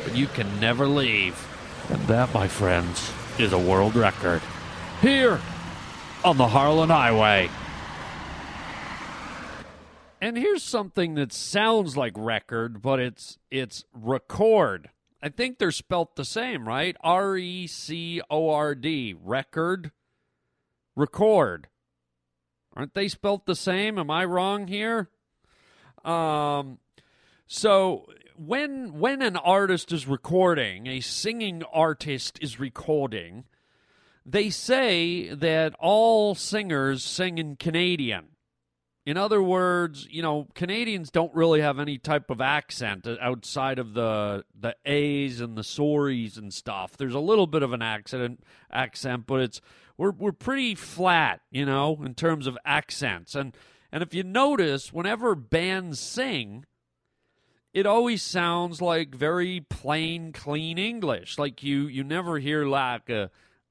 but 0.05 0.15
you 0.15 0.29
can 0.29 0.61
never 0.61 0.87
leave. 0.87 1.37
And 1.89 2.01
that, 2.07 2.33
my 2.33 2.47
friends, 2.47 3.13
is 3.41 3.53
a 3.53 3.59
world 3.59 3.97
record. 3.97 4.41
Here 5.01 5.41
on 6.25 6.37
the 6.37 6.47
Harlan 6.47 6.91
Highway. 6.91 7.51
And 10.21 10.37
here's 10.37 10.63
something 10.63 11.17
that 11.17 11.33
sounds 11.33 11.97
like 11.97 12.13
record, 12.15 12.81
but 12.81 13.01
it's 13.01 13.39
it's 13.51 13.85
record. 13.93 14.91
I 15.23 15.29
think 15.29 15.59
they're 15.59 15.71
spelt 15.71 16.17
the 16.17 16.25
same, 16.25 16.67
right? 16.67 16.97
R 17.01 17.37
E 17.37 17.69
C 17.69 18.21
O 18.29 18.51
R 18.51 18.75
D, 18.75 19.15
record, 19.23 19.93
record. 20.97 21.69
Aren't 22.75 22.95
they 22.95 23.07
spelt 23.07 23.47
the 23.47 23.55
same? 23.55 23.99
Am 23.99 24.11
I 24.11 24.25
wrong 24.25 24.67
here? 24.67 25.11
Um, 26.05 26.79
so 27.47 28.07
when 28.37 28.99
when 28.99 29.23
an 29.23 29.37
artist 29.37 29.93
is 29.93 30.09
recording, 30.09 30.89
a 30.89 31.01
singing 31.01 31.63
artist 31.73 32.39
is 32.43 32.59
recording, 32.59 33.45
they 34.27 34.51
say 34.51 35.33
that 35.33 35.75
all 35.79 36.35
singers 36.35 37.05
sing 37.05 37.39
in 37.39 37.55
Canadian. 37.57 38.32
In 39.05 39.17
other 39.17 39.43
words, 39.43 40.07
you 40.11 40.23
know, 40.23 40.47
Canadians 40.55 41.11
don't 41.11 41.35
really 41.35 41.61
have 41.61 41.81
any 41.81 41.99
type 41.99 42.31
of 42.31 42.41
accent 42.41 43.07
outside 43.21 43.81
of 43.81 43.95
the 43.95 44.45
the 44.59 44.77
A's 44.87 45.41
and 45.41 45.57
the 45.57 45.63
sorries 45.63 46.39
and 46.39 46.55
stuff. 46.55 46.97
There's 46.97 47.15
a 47.15 47.21
little 47.21 47.49
bit 47.49 47.65
of 47.65 47.73
an 47.73 47.83
accent 47.83 48.45
accent, 48.71 49.27
but 49.27 49.41
it's 49.41 49.61
we're 49.97 50.13
we're 50.13 50.31
pretty 50.31 50.77
flat, 50.77 51.41
you 51.51 51.67
know, 51.67 52.01
in 52.05 52.15
terms 52.15 52.47
of 52.47 52.57
accents. 52.65 53.35
And 53.35 53.57
and 53.91 54.05
if 54.05 54.15
you 54.15 54.23
notice, 54.23 54.93
whenever 54.93 55.35
bands 55.35 55.99
sing, 55.99 56.65
it 57.75 57.87
always 57.87 58.23
sounds 58.23 58.81
like 58.81 59.17
very 59.17 59.61
plain, 59.69 60.33
clean 60.33 60.79
English. 60.79 61.39
Like 61.39 61.65
you 61.65 61.89
you 61.89 62.05
never 62.05 62.39
hear 62.39 62.67
like 62.67 63.11
a 63.11 63.31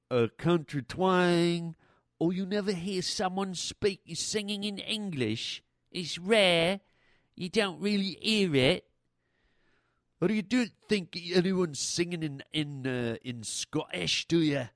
a 0.10 0.28
country 0.28 0.82
twang 0.82 1.78
or 2.22 2.32
you 2.32 2.46
never 2.46 2.72
hear 2.72 3.02
someone 3.02 3.56
speak 3.56 4.02
singing 4.14 4.64
in 4.64 4.78
English. 4.78 5.64
It's 5.92 6.20
rare. 6.20 6.82
You 7.36 7.50
don't 7.50 7.82
really 7.82 8.16
hear 8.22 8.56
it. 8.56 8.86
Or 10.22 10.30
you 10.30 10.44
don't 10.44 10.70
think 10.88 11.18
anyone's 11.34 11.80
singing 11.80 12.22
in 12.22 12.44
in 12.54 12.86
uh, 12.86 13.16
in 13.24 13.42
Scottish, 13.42 14.28
do 14.28 14.38
you? 14.38 14.70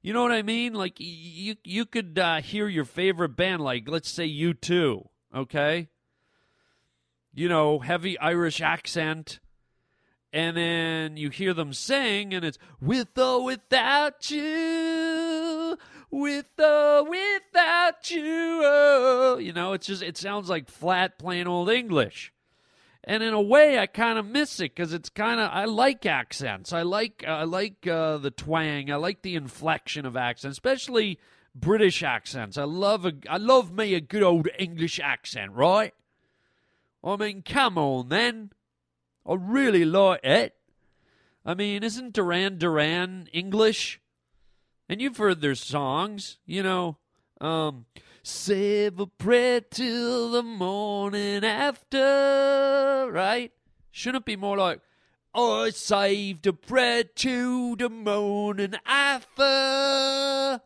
You 0.00 0.14
know 0.14 0.22
what 0.22 0.32
I 0.32 0.40
mean? 0.40 0.72
Like 0.72 0.94
you 0.96 1.56
you 1.64 1.84
could 1.84 2.18
uh, 2.18 2.40
hear 2.40 2.66
your 2.66 2.86
favorite 2.86 3.36
band, 3.36 3.60
like 3.60 3.86
let's 3.86 4.08
say 4.10 4.26
U2, 4.26 5.06
okay? 5.36 5.88
You 7.34 7.50
know, 7.50 7.80
heavy 7.80 8.18
Irish 8.18 8.62
accent, 8.62 9.38
and 10.32 10.56
then 10.56 11.18
you 11.18 11.28
hear 11.28 11.52
them 11.52 11.74
sing, 11.74 12.32
and 12.32 12.42
it's 12.42 12.58
with 12.80 13.18
or 13.18 13.44
without 13.44 14.30
you, 14.30 14.93
with 16.14 16.46
or 16.58 17.04
without 17.04 18.10
you. 18.10 18.60
Oh. 18.64 19.38
You 19.38 19.52
know, 19.52 19.72
it's 19.72 19.86
just 19.86 20.02
it 20.02 20.16
sounds 20.16 20.48
like 20.48 20.68
flat, 20.68 21.18
plain 21.18 21.46
old 21.46 21.68
English. 21.68 22.32
And 23.02 23.22
in 23.22 23.34
a 23.34 23.42
way, 23.42 23.78
I 23.78 23.86
kind 23.86 24.18
of 24.18 24.24
miss 24.24 24.60
it 24.60 24.74
because 24.74 24.94
it's 24.94 25.10
kind 25.10 25.40
of 25.40 25.50
I 25.52 25.64
like 25.66 26.06
accents. 26.06 26.72
I 26.72 26.82
like 26.82 27.24
uh, 27.26 27.32
I 27.32 27.44
like 27.44 27.86
uh, 27.86 28.18
the 28.18 28.30
twang. 28.30 28.90
I 28.90 28.96
like 28.96 29.22
the 29.22 29.34
inflection 29.34 30.06
of 30.06 30.16
accents, 30.16 30.54
especially 30.56 31.18
British 31.54 32.02
accents. 32.02 32.56
I 32.56 32.64
love 32.64 33.04
a 33.04 33.12
I 33.28 33.36
love 33.36 33.72
me 33.72 33.94
a 33.94 34.00
good 34.00 34.22
old 34.22 34.48
English 34.58 35.00
accent, 35.00 35.52
right? 35.52 35.92
I 37.02 37.16
mean, 37.16 37.42
come 37.42 37.76
on, 37.76 38.08
then. 38.08 38.50
I 39.26 39.34
really 39.34 39.86
like 39.86 40.20
it. 40.22 40.54
I 41.46 41.54
mean, 41.54 41.82
isn't 41.82 42.12
Duran 42.12 42.58
Duran 42.58 43.28
English? 43.32 44.00
And 44.88 45.00
you've 45.00 45.16
heard 45.16 45.40
their 45.40 45.54
songs, 45.54 46.38
you 46.46 46.62
know. 46.62 46.98
Um, 47.40 47.86
Save 48.26 49.00
a 49.00 49.06
prayer 49.06 49.60
till 49.60 50.30
the 50.30 50.42
morning 50.42 51.44
after, 51.44 53.10
right? 53.12 53.52
Shouldn't 53.90 54.22
it 54.22 54.24
be 54.24 54.36
more 54.36 54.56
like, 54.56 54.80
I 55.34 55.68
saved 55.74 56.46
a 56.46 56.54
prayer 56.54 57.04
to 57.04 57.76
the 57.76 57.90
morning 57.90 58.76
after. 58.86 60.62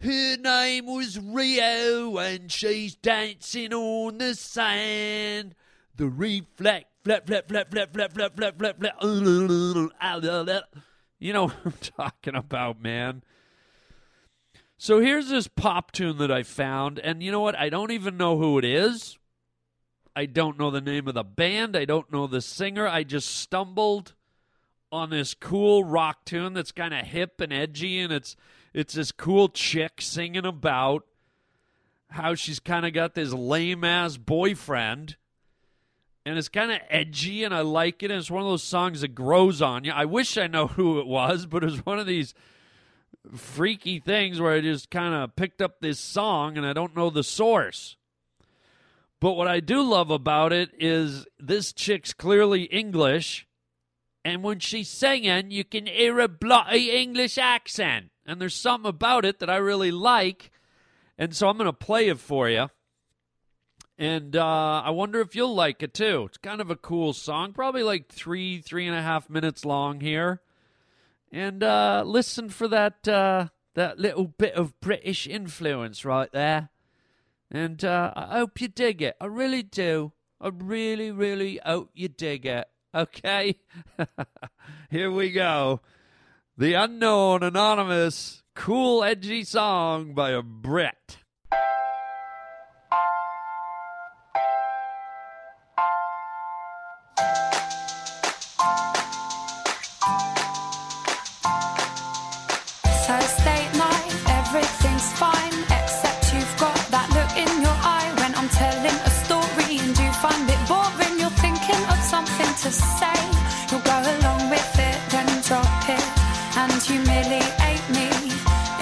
Her 0.00 0.36
name 0.36 0.86
was 0.86 1.16
Rio, 1.16 2.16
and 2.16 2.50
she's 2.50 2.96
dancing 2.96 3.72
on 3.72 4.18
the 4.18 4.34
sand. 4.34 5.54
The 5.94 6.08
reflect, 6.08 6.88
flap, 7.04 7.28
flap, 7.28 7.46
flap, 7.46 7.70
flap, 7.70 7.94
flap, 7.94 8.14
flap, 8.14 8.36
flap, 8.36 8.58
flap, 8.58 8.80
flap. 8.80 8.96
You 11.20 11.34
know 11.34 11.46
what 11.48 11.56
I'm 11.64 11.74
talking 11.96 12.34
about, 12.34 12.82
man. 12.82 13.22
So 14.78 14.98
here's 14.98 15.28
this 15.28 15.46
pop 15.46 15.92
tune 15.92 16.16
that 16.18 16.32
I 16.32 16.42
found, 16.42 16.98
and 16.98 17.22
you 17.22 17.30
know 17.30 17.40
what? 17.40 17.56
I 17.56 17.68
don't 17.68 17.92
even 17.92 18.16
know 18.16 18.38
who 18.38 18.58
it 18.58 18.64
is. 18.64 19.18
I 20.16 20.24
don't 20.24 20.58
know 20.58 20.70
the 20.70 20.80
name 20.80 21.06
of 21.06 21.14
the 21.14 21.22
band. 21.22 21.76
I 21.76 21.84
don't 21.84 22.10
know 22.10 22.26
the 22.26 22.40
singer. 22.40 22.88
I 22.88 23.04
just 23.04 23.28
stumbled 23.28 24.14
on 24.90 25.10
this 25.10 25.34
cool 25.34 25.84
rock 25.84 26.24
tune 26.24 26.54
that's 26.54 26.72
kind 26.72 26.94
of 26.94 27.06
hip 27.06 27.40
and 27.40 27.52
edgy, 27.52 28.00
and 28.00 28.12
it's 28.12 28.36
it's 28.72 28.94
this 28.94 29.12
cool 29.12 29.50
chick 29.50 30.00
singing 30.00 30.46
about 30.46 31.04
how 32.08 32.34
she's 32.34 32.58
kind 32.58 32.86
of 32.86 32.92
got 32.92 33.14
this 33.14 33.32
lame 33.32 33.84
ass 33.84 34.16
boyfriend. 34.16 35.16
And 36.26 36.36
it's 36.36 36.48
kind 36.48 36.70
of 36.70 36.78
edgy, 36.90 37.44
and 37.44 37.54
I 37.54 37.60
like 37.60 38.02
it. 38.02 38.10
And 38.10 38.20
it's 38.20 38.30
one 38.30 38.42
of 38.42 38.48
those 38.48 38.62
songs 38.62 39.00
that 39.00 39.14
grows 39.14 39.62
on 39.62 39.84
you. 39.84 39.92
I 39.92 40.04
wish 40.04 40.36
I 40.36 40.46
know 40.46 40.66
who 40.68 40.98
it 40.98 41.06
was, 41.06 41.46
but 41.46 41.62
it 41.62 41.70
was 41.70 41.84
one 41.86 41.98
of 41.98 42.06
these 42.06 42.34
freaky 43.34 43.98
things 43.98 44.40
where 44.40 44.52
I 44.52 44.60
just 44.60 44.90
kind 44.90 45.14
of 45.14 45.36
picked 45.36 45.60
up 45.60 45.80
this 45.80 46.00
song 46.00 46.56
and 46.56 46.66
I 46.66 46.72
don't 46.72 46.96
know 46.96 47.10
the 47.10 47.22
source. 47.24 47.96
But 49.20 49.32
what 49.32 49.48
I 49.48 49.60
do 49.60 49.82
love 49.82 50.10
about 50.10 50.52
it 50.52 50.70
is 50.78 51.26
this 51.38 51.74
chick's 51.74 52.14
clearly 52.14 52.62
English, 52.64 53.46
and 54.24 54.42
when 54.42 54.60
she's 54.60 54.88
singing, 54.88 55.50
you 55.50 55.62
can 55.62 55.86
hear 55.86 56.18
a 56.20 56.28
bloody 56.28 56.90
English 56.90 57.36
accent. 57.36 58.10
And 58.26 58.40
there's 58.40 58.54
something 58.54 58.88
about 58.88 59.26
it 59.26 59.38
that 59.40 59.50
I 59.50 59.56
really 59.56 59.90
like, 59.90 60.50
and 61.18 61.36
so 61.36 61.48
I'm 61.48 61.58
going 61.58 61.66
to 61.66 61.72
play 61.72 62.08
it 62.08 62.18
for 62.18 62.48
you. 62.48 62.70
And 64.00 64.34
uh, 64.34 64.82
I 64.84 64.90
wonder 64.90 65.20
if 65.20 65.36
you'll 65.36 65.54
like 65.54 65.82
it 65.82 65.94
too. 65.94 66.24
It's 66.26 66.38
kind 66.38 66.60
of 66.60 66.70
a 66.70 66.76
cool 66.76 67.12
song, 67.12 67.52
probably 67.52 67.84
like 67.84 68.08
three, 68.08 68.60
three 68.60 68.88
and 68.88 68.96
a 68.96 69.02
half 69.02 69.30
minutes 69.30 69.64
long 69.64 70.00
here 70.00 70.40
and 71.32 71.62
uh, 71.62 72.02
listen 72.04 72.48
for 72.48 72.68
that 72.68 73.06
uh, 73.06 73.48
that 73.74 73.98
little 73.98 74.26
bit 74.26 74.54
of 74.54 74.78
British 74.80 75.26
influence 75.26 76.04
right 76.04 76.30
there. 76.32 76.70
And 77.50 77.84
uh, 77.84 78.12
I 78.14 78.38
hope 78.38 78.60
you 78.60 78.68
dig 78.68 79.02
it. 79.02 79.16
I 79.20 79.26
really 79.26 79.62
do. 79.62 80.12
I 80.40 80.48
really, 80.48 81.10
really 81.10 81.60
hope 81.64 81.90
you 81.94 82.08
dig 82.08 82.46
it. 82.46 82.68
Okay, 82.94 83.56
here 84.90 85.10
we 85.10 85.30
go. 85.30 85.80
The 86.56 86.74
unknown, 86.74 87.42
anonymous, 87.42 88.42
cool, 88.54 89.04
edgy 89.04 89.44
song 89.44 90.14
by 90.14 90.30
a 90.30 90.42
Brit. 90.42 91.18
Say, 112.72 113.20
you'll 113.70 113.80
go 113.80 113.98
along 113.98 114.50
with 114.50 114.78
it, 114.78 115.00
drop 115.50 115.88
it 115.88 116.06
and 116.56 116.72
humiliate 116.82 117.86
me 117.90 118.06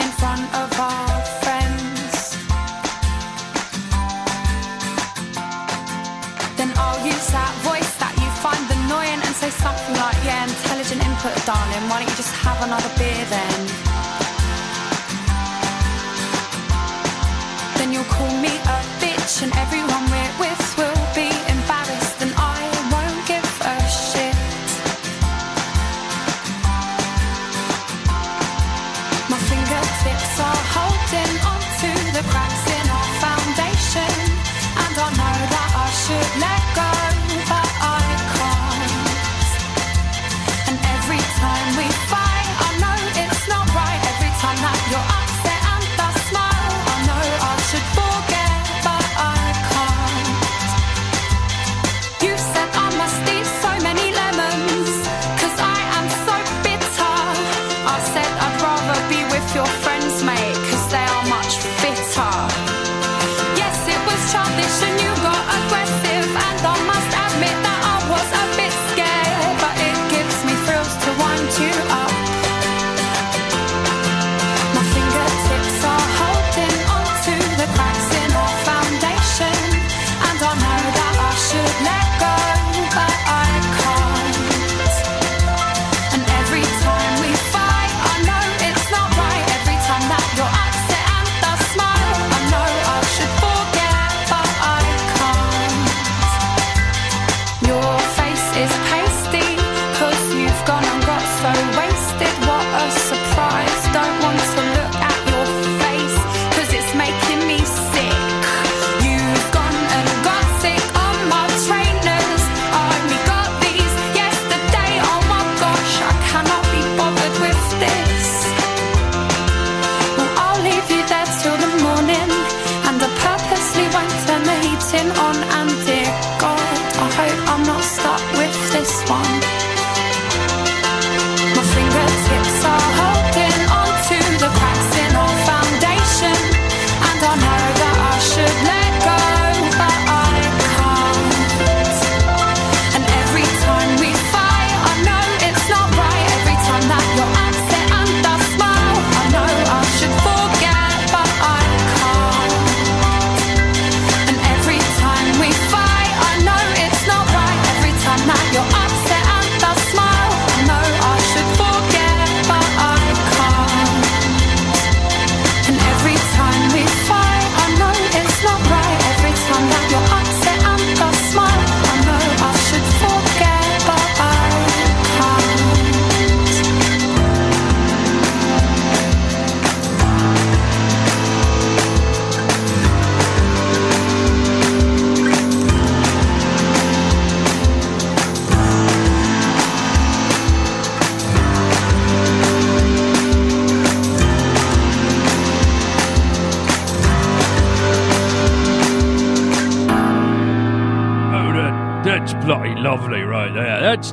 in 0.03 0.09
front 0.21 0.45
of 0.61 0.69
our 0.79 1.21
friends. 1.41 2.37
Then 6.59 6.71
I'll 6.77 7.01
use 7.07 7.29
that 7.33 7.55
voice 7.65 7.93
that 8.03 8.13
you 8.21 8.29
find 8.45 8.65
annoying 8.77 9.21
and 9.25 9.35
say 9.43 9.49
something 9.49 9.97
like, 9.97 10.21
Yeah, 10.29 10.45
intelligent 10.45 11.01
input, 11.09 11.35
darling. 11.47 11.85
Why 11.89 12.01
don't 12.01 12.11
you 12.11 12.17
just 12.17 12.35
have 12.45 12.61
another 12.69 12.93
beer 13.01 13.25
then? 13.37 13.59
Then 17.79 17.93
you'll 17.95 18.13
call 18.17 18.33
me 18.45 18.53
a 18.77 18.79
bitch, 19.01 19.43
and 19.43 19.53
everyone 19.57 20.05
we're 20.13 20.35
with 20.45 20.68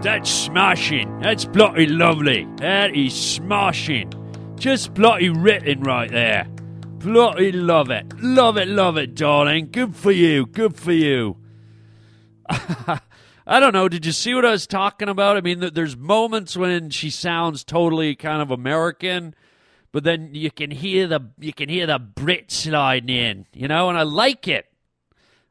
That's 0.06 0.30
smashing. 0.30 1.20
That's 1.20 1.46
bloody 1.46 1.88
lovely. 1.88 2.48
That 2.58 2.96
is 2.96 3.12
smashing. 3.15 4.13
Just 4.56 4.94
bloody 4.94 5.30
written 5.30 5.82
right 5.82 6.12
there. 6.12 6.46
Bloody 7.00 7.52
love 7.52 7.89
it. 7.89 8.13
Love 8.20 8.56
it, 8.58 8.68
love 8.68 8.98
it, 8.98 9.15
darling. 9.15 9.72
Good 9.72 9.96
for 9.96 10.12
you. 10.12 10.46
Good 10.46 10.76
for 10.76 10.91
you. 10.91 11.38
I 12.48 13.00
don't 13.48 13.74
know. 13.74 13.89
Did 13.89 14.06
you 14.06 14.12
see 14.12 14.36
what 14.36 14.46
I 14.46 14.52
was 14.52 14.68
talking 14.68 15.10
about? 15.10 15.38
I 15.38 15.41
mean, 15.41 15.72
there's 15.74 15.98
moments 15.98 16.56
when 16.56 16.91
she 16.91 17.10
sounds 17.10 17.63
totally 17.63 18.15
kind 18.15 18.44
of 18.44 18.52
American, 18.52 19.34
but 19.91 20.04
then 20.04 20.36
you 20.36 20.52
can 20.52 20.70
hear 20.70 21.08
the 21.08 21.32
you 21.39 21.52
can 21.52 21.68
hear 21.68 21.88
the 21.88 21.98
Brit 21.98 22.52
sliding 22.52 23.10
in, 23.10 23.48
you 23.54 23.68
know, 23.68 23.89
and 23.89 23.98
I 23.98 24.04
like 24.04 24.48
it. 24.48 24.68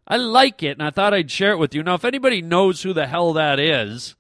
I 0.07 0.17
like 0.17 0.63
it, 0.63 0.79
and 0.79 0.83
I 0.85 0.91
thought 0.91 1.13
I'd 1.13 1.33
share 1.33 1.51
it 1.51 1.59
with 1.59 1.75
you. 1.75 1.83
Now, 1.83 1.95
if 1.95 2.05
anybody 2.05 2.41
knows 2.41 2.83
who 2.83 2.93
the 2.93 3.09
hell 3.09 3.33
that 3.33 3.59
is, 3.59 4.15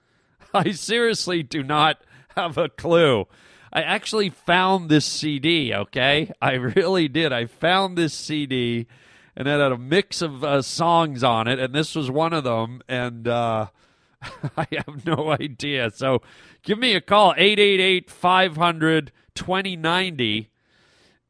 I 0.57 0.71
seriously 0.71 1.43
do 1.43 1.65
not 1.65 2.01
have 2.37 2.57
a 2.57 2.69
clue. 2.69 3.27
I 3.73 3.83
actually 3.83 4.31
found 4.31 4.89
this 4.89 5.05
CD, 5.05 5.75
okay? 5.75 6.31
I 6.41 6.53
really 6.53 7.09
did. 7.09 7.33
I 7.33 7.47
found 7.47 7.99
this 7.99 8.15
CD, 8.15 8.87
and 9.35 9.49
it 9.49 9.51
had 9.51 9.73
a 9.73 9.79
mix 9.79 10.23
of 10.23 10.45
uh, 10.45 10.63
songs 10.63 11.25
on 11.25 11.49
it, 11.49 11.59
and 11.59 11.75
this 11.75 11.97
was 11.97 12.09
one 12.09 12.33
of 12.33 12.45
them, 12.45 12.83
and 12.89 13.27
uh, 13.27 13.67
I 14.57 14.67
have 14.71 15.05
no 15.05 15.33
idea. 15.33 15.91
So 15.91 16.23
give 16.63 16.79
me 16.79 16.95
a 16.95 17.01
call, 17.01 17.35
888 17.37 18.09
500 18.09 19.13
2090 19.35 20.51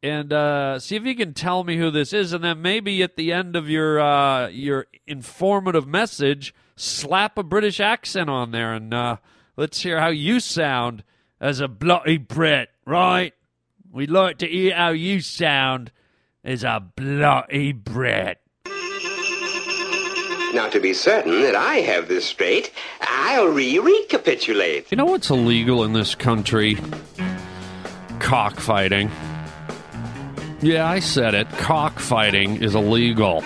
and 0.02 0.34
uh, 0.34 0.78
see 0.78 0.96
if 0.96 1.06
you 1.06 1.16
can 1.16 1.32
tell 1.32 1.64
me 1.64 1.78
who 1.78 1.90
this 1.90 2.12
is, 2.12 2.34
and 2.34 2.44
then 2.44 2.60
maybe 2.60 3.02
at 3.02 3.16
the 3.16 3.32
end 3.32 3.56
of 3.56 3.70
your 3.70 3.98
uh, 3.98 4.48
your 4.48 4.86
informative 5.06 5.86
message, 5.88 6.54
slap 6.76 7.38
a 7.38 7.42
British 7.42 7.80
accent 7.80 8.30
on 8.30 8.50
there, 8.50 8.72
and 8.72 8.92
uh, 8.92 9.16
let's 9.56 9.82
hear 9.82 10.00
how 10.00 10.08
you 10.08 10.40
sound 10.40 11.04
as 11.40 11.60
a 11.60 11.68
bloody 11.68 12.18
Brit, 12.18 12.70
right? 12.84 13.32
We'd 13.92 14.10
like 14.10 14.38
to 14.38 14.46
hear 14.46 14.74
how 14.74 14.90
you 14.90 15.20
sound 15.20 15.92
as 16.42 16.64
a 16.64 16.80
bloody 16.96 17.72
Brit. 17.72 18.40
Now, 20.54 20.68
to 20.68 20.78
be 20.78 20.94
certain 20.94 21.42
that 21.42 21.56
I 21.56 21.76
have 21.76 22.06
this 22.06 22.24
straight, 22.24 22.72
I'll 23.00 23.48
re-recapitulate. 23.48 24.90
You 24.90 24.96
know 24.96 25.04
what's 25.04 25.28
illegal 25.28 25.82
in 25.82 25.94
this 25.94 26.14
country? 26.14 26.78
Cockfighting. 28.20 29.10
Yeah, 30.60 30.86
I 30.86 31.00
said 31.00 31.34
it. 31.34 31.48
Cockfighting 31.58 32.62
is 32.62 32.76
illegal. 32.76 33.42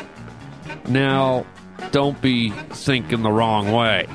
Now, 0.86 1.46
don't 1.90 2.20
be 2.20 2.50
thinking 2.50 3.22
the 3.22 3.30
wrong 3.30 3.72
way. 3.72 4.06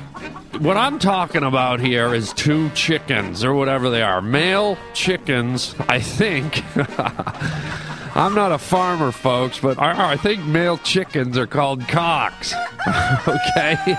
What 0.58 0.76
I'm 0.76 0.98
talking 0.98 1.42
about 1.42 1.80
here 1.80 2.14
is 2.14 2.32
two 2.32 2.70
chickens, 2.70 3.44
or 3.44 3.54
whatever 3.54 3.90
they 3.90 4.02
are. 4.02 4.20
Male 4.22 4.78
chickens, 4.92 5.74
I 5.88 6.00
think. 6.00 6.62
I'm 8.16 8.34
not 8.34 8.52
a 8.52 8.58
farmer, 8.58 9.10
folks, 9.10 9.58
but 9.58 9.78
I, 9.80 10.12
I 10.12 10.16
think 10.16 10.44
male 10.44 10.78
chickens 10.78 11.36
are 11.36 11.48
called 11.48 11.88
cocks. 11.88 12.54
okay? 13.26 13.76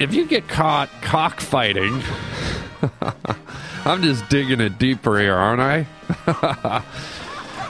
if 0.00 0.12
you 0.12 0.26
get 0.26 0.48
caught 0.48 0.90
cockfighting, 1.02 2.02
I'm 3.84 4.02
just 4.02 4.28
digging 4.28 4.60
it 4.60 4.78
deeper 4.78 5.20
here, 5.20 5.34
aren't 5.34 5.60
I? 5.60 6.82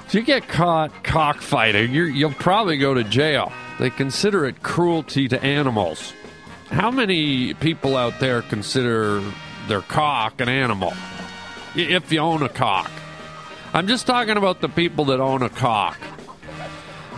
If 0.06 0.14
you 0.14 0.22
get 0.22 0.46
caught 0.46 1.02
cockfighting, 1.02 1.92
you'll 1.92 2.32
probably 2.32 2.76
go 2.76 2.94
to 2.94 3.02
jail. 3.02 3.52
They 3.80 3.90
consider 3.90 4.46
it 4.46 4.62
cruelty 4.62 5.26
to 5.28 5.42
animals. 5.42 6.14
How 6.70 6.90
many 6.90 7.54
people 7.54 7.96
out 7.96 8.20
there 8.20 8.42
consider 8.42 9.20
their 9.66 9.80
cock 9.82 10.40
an 10.40 10.48
animal? 10.48 10.94
If 11.74 12.12
you 12.12 12.20
own 12.20 12.42
a 12.42 12.48
cock. 12.48 12.90
I'm 13.74 13.88
just 13.88 14.06
talking 14.06 14.36
about 14.36 14.60
the 14.60 14.68
people 14.68 15.06
that 15.06 15.20
own 15.20 15.42
a 15.42 15.50
cock. 15.50 15.98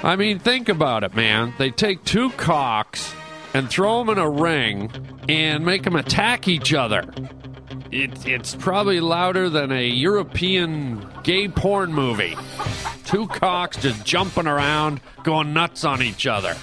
I 0.03 0.17
mean, 0.17 0.39
think 0.39 0.69
about 0.69 1.05
it, 1.05 1.15
man. 1.15 1.53
They 1.59 1.71
take 1.71 2.05
two 2.05 2.31
cocks 2.31 3.15
and 3.53 3.69
throw 3.69 3.99
them 3.99 4.11
in 4.11 4.19
a 4.19 4.31
ring 4.31 4.91
and 5.29 5.65
make 5.65 5.83
them 5.83 5.95
attack 5.95 6.49
each 6.49 6.73
other. 6.73 7.05
It, 7.91 8.27
it's 8.27 8.55
probably 8.55 9.01
louder 9.01 9.49
than 9.49 9.73
a 9.73 9.87
European 9.87 11.07
gay 11.23 11.49
porn 11.49 11.93
movie. 11.93 12.37
Two 13.05 13.27
cocks 13.27 13.79
just 13.79 14.05
jumping 14.05 14.47
around, 14.47 15.01
going 15.23 15.55
nuts 15.55 15.85
on 15.85 16.03
each 16.03 16.27
other. 16.27 16.55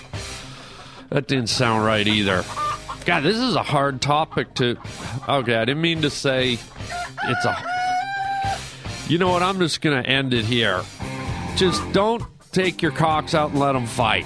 That 1.10 1.28
didn't 1.28 1.50
sound 1.50 1.84
right 1.84 2.06
either. 2.08 2.44
God, 3.06 3.22
this 3.22 3.38
is 3.38 3.56
a 3.56 3.64
hard 3.64 4.02
topic 4.02 4.54
to. 4.56 4.78
Okay, 5.28 5.56
I 5.56 5.66
didn't 5.66 5.82
mean 5.82 6.04
to 6.04 6.10
say 6.10 6.54
it's 7.24 7.46
a. 7.46 7.58
You 9.08 9.18
know 9.18 9.30
what? 9.30 9.42
I'm 9.42 9.60
just 9.60 9.82
going 9.82 10.02
to 10.02 10.08
end 10.08 10.34
it 10.34 10.46
here. 10.46 10.82
Just 11.56 11.82
don't 11.92 12.24
take 12.52 12.82
your 12.82 12.92
cocks 12.92 13.34
out 13.34 13.52
and 13.52 13.60
let 13.60 13.74
them 13.74 13.86
fight. 13.88 14.26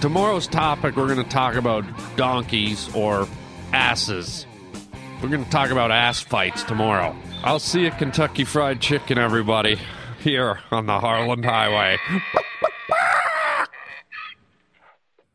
Tomorrow's 0.00 0.46
topic, 0.46 0.96
we're 0.96 1.06
going 1.06 1.22
to 1.22 1.30
talk 1.30 1.54
about 1.54 1.84
donkeys 2.16 2.94
or 2.94 3.26
asses. 3.72 4.46
We're 5.24 5.30
going 5.30 5.44
to 5.46 5.50
talk 5.50 5.70
about 5.70 5.90
ass 5.90 6.20
fights 6.20 6.64
tomorrow. 6.64 7.16
I'll 7.42 7.58
see 7.58 7.84
you 7.84 7.90
Kentucky 7.92 8.44
Fried 8.44 8.82
Chicken, 8.82 9.16
everybody, 9.16 9.80
here 10.20 10.60
on 10.70 10.84
the 10.84 11.00
Harlan 11.00 11.42
Highway. 11.42 11.96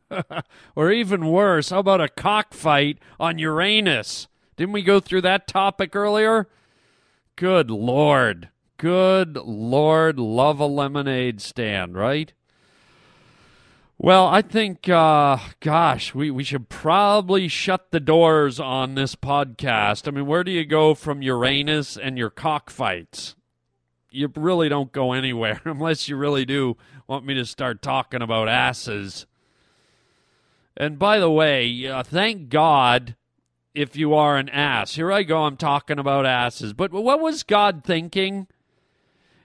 or 0.76 0.92
even 0.92 1.26
worse, 1.26 1.70
how 1.70 1.80
about 1.80 2.00
a 2.00 2.08
cockfight 2.08 3.00
on 3.18 3.40
Uranus? 3.40 4.28
Didn't 4.56 4.74
we 4.74 4.82
go 4.82 5.00
through 5.00 5.22
that 5.22 5.48
topic 5.48 5.96
earlier? 5.96 6.46
Good 7.34 7.68
Lord. 7.68 8.50
Good 8.76 9.34
Lord. 9.38 10.20
Love 10.20 10.60
a 10.60 10.66
lemonade 10.66 11.40
stand, 11.40 11.96
right? 11.96 12.32
Well, 14.02 14.28
I 14.28 14.40
think, 14.40 14.88
uh, 14.88 15.36
gosh, 15.60 16.14
we, 16.14 16.30
we 16.30 16.42
should 16.42 16.70
probably 16.70 17.48
shut 17.48 17.90
the 17.90 18.00
doors 18.00 18.58
on 18.58 18.94
this 18.94 19.14
podcast. 19.14 20.08
I 20.08 20.10
mean, 20.10 20.24
where 20.24 20.42
do 20.42 20.50
you 20.50 20.64
go 20.64 20.94
from 20.94 21.20
Uranus 21.20 21.98
and 21.98 22.16
your 22.16 22.30
cockfights? 22.30 23.36
You 24.10 24.32
really 24.34 24.70
don't 24.70 24.90
go 24.90 25.12
anywhere 25.12 25.60
unless 25.66 26.08
you 26.08 26.16
really 26.16 26.46
do 26.46 26.78
want 27.08 27.26
me 27.26 27.34
to 27.34 27.44
start 27.44 27.82
talking 27.82 28.22
about 28.22 28.48
asses. 28.48 29.26
And 30.78 30.98
by 30.98 31.18
the 31.18 31.30
way, 31.30 31.86
uh, 31.86 32.02
thank 32.02 32.48
God 32.48 33.16
if 33.74 33.96
you 33.96 34.14
are 34.14 34.38
an 34.38 34.48
ass. 34.48 34.94
Here 34.94 35.12
I 35.12 35.24
go, 35.24 35.42
I'm 35.42 35.58
talking 35.58 35.98
about 35.98 36.24
asses. 36.24 36.72
But 36.72 36.90
what 36.90 37.20
was 37.20 37.42
God 37.42 37.84
thinking? 37.84 38.46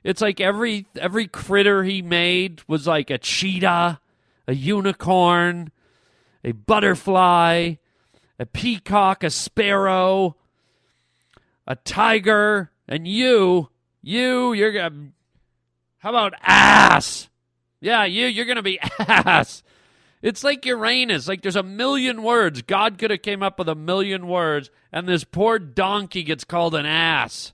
It's 0.02 0.22
like 0.22 0.40
every 0.40 0.86
every 0.96 1.28
critter 1.28 1.84
he 1.84 2.02
made 2.02 2.62
was 2.70 2.88
like 2.88 3.10
a 3.10 3.18
cheetah, 3.18 4.00
a 4.48 4.54
unicorn, 4.54 5.72
a 6.44 6.52
butterfly, 6.52 7.76
a 8.40 8.46
peacock, 8.46 9.24
a 9.24 9.30
sparrow, 9.30 10.36
a 11.68 11.76
tiger, 11.76 12.72
and 12.88 13.08
you, 13.08 13.70
you, 14.02 14.54
you're 14.54 14.72
gonna. 14.72 15.10
How 15.98 16.10
about 16.10 16.34
ass? 16.42 17.30
Yeah, 17.82 18.06
you, 18.06 18.28
you're 18.28 18.46
gonna 18.46 18.62
be 18.62 18.80
ass. 19.00 19.64
It's 20.22 20.44
like 20.44 20.66
Uranus. 20.66 21.28
Like 21.28 21.42
there's 21.42 21.56
a 21.56 21.64
million 21.64 22.24
words. 22.24 22.62
God 22.62 22.98
could 22.98 23.12
have 23.12 23.22
came 23.22 23.44
up 23.44 23.60
with 23.60 23.70
a 23.70 23.76
million 23.76 24.28
words, 24.28 24.70
and 24.92 25.08
this 25.08 25.24
poor 25.24 25.60
donkey 25.60 26.24
gets 26.24 26.44
called 26.44 26.76
an 26.76 26.86
ass. 26.86 27.54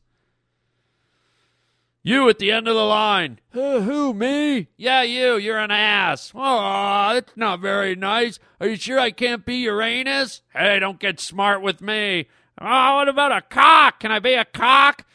You 2.04 2.28
at 2.30 2.40
the 2.40 2.52
end 2.52 2.68
of 2.68 2.76
the 2.76 2.86
line. 2.86 3.40
Uh, 3.54 3.82
who, 3.82 4.14
me? 4.14 4.70
Yeah, 4.76 5.04
you. 5.04 5.38
You're 5.38 5.60
an 5.60 5.70
ass. 5.70 6.32
Oh, 6.34 7.14
that's 7.14 7.38
not 7.38 7.60
very 7.60 7.96
nice. 7.96 8.40
Are 8.60 8.68
you 8.68 8.76
sure 8.76 9.00
I 9.00 9.12
can't 9.12 9.46
be 9.46 9.58
Uranus? 9.58 10.42
Hey, 10.54 10.80
don't 10.80 11.00
get 11.00 11.20
smart 11.20 11.62
with 11.62 11.80
me. 11.80 12.28
Oh, 12.60 12.96
what 12.96 13.08
about 13.08 13.32
a 13.32 13.42
cock? 13.42 14.00
Can 14.00 14.12
I 14.12 14.20
be 14.20 14.34
a 14.34 14.46
cock? 14.46 15.06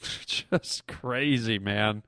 Just 0.26 0.86
crazy, 0.86 1.58
man. 1.58 2.02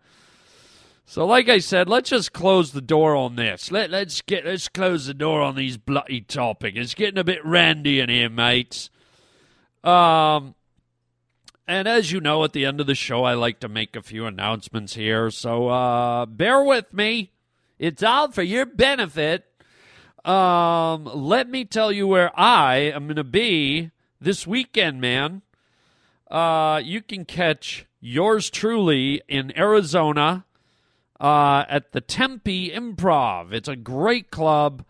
So, 1.06 1.26
like 1.26 1.48
I 1.48 1.58
said, 1.58 1.90
let's 1.90 2.08
just 2.08 2.32
close 2.32 2.72
the 2.72 2.80
door 2.80 3.14
on 3.14 3.36
this. 3.36 3.70
Let 3.70 3.90
let's 3.90 4.22
get 4.22 4.46
let's 4.46 4.68
close 4.68 5.04
the 5.04 5.12
door 5.12 5.42
on 5.42 5.56
these 5.56 5.76
bloody 5.76 6.22
topics. 6.22 6.78
It's 6.78 6.94
getting 6.94 7.18
a 7.18 7.24
bit 7.24 7.44
randy 7.44 8.00
in 8.00 8.08
here, 8.08 8.30
mates. 8.30 8.88
Um, 9.84 10.54
and 11.66 11.86
as 11.86 12.12
you 12.12 12.20
know, 12.20 12.44
at 12.44 12.52
the 12.52 12.64
end 12.64 12.80
of 12.80 12.86
the 12.86 12.94
show, 12.94 13.24
I 13.24 13.34
like 13.34 13.60
to 13.60 13.68
make 13.68 13.96
a 13.96 14.02
few 14.02 14.26
announcements 14.26 14.94
here. 14.94 15.30
So, 15.30 15.68
uh, 15.68 16.26
bear 16.26 16.62
with 16.62 16.92
me. 16.92 17.32
It's 17.78 18.02
all 18.02 18.30
for 18.30 18.42
your 18.42 18.66
benefit. 18.66 19.44
Um, 20.24 21.04
let 21.04 21.48
me 21.48 21.64
tell 21.64 21.90
you 21.90 22.06
where 22.06 22.38
I 22.38 22.76
am 22.76 23.06
going 23.06 23.16
to 23.16 23.24
be 23.24 23.90
this 24.20 24.46
weekend, 24.46 25.00
man. 25.00 25.42
Uh, 26.30 26.80
you 26.82 27.02
can 27.02 27.24
catch 27.24 27.86
yours 28.00 28.50
truly 28.50 29.22
in 29.28 29.56
Arizona 29.58 30.44
uh, 31.20 31.64
at 31.68 31.92
the 31.92 32.00
Tempe 32.00 32.70
Improv. 32.70 33.52
It's 33.52 33.68
a 33.68 33.76
great 33.76 34.30
club. 34.30 34.84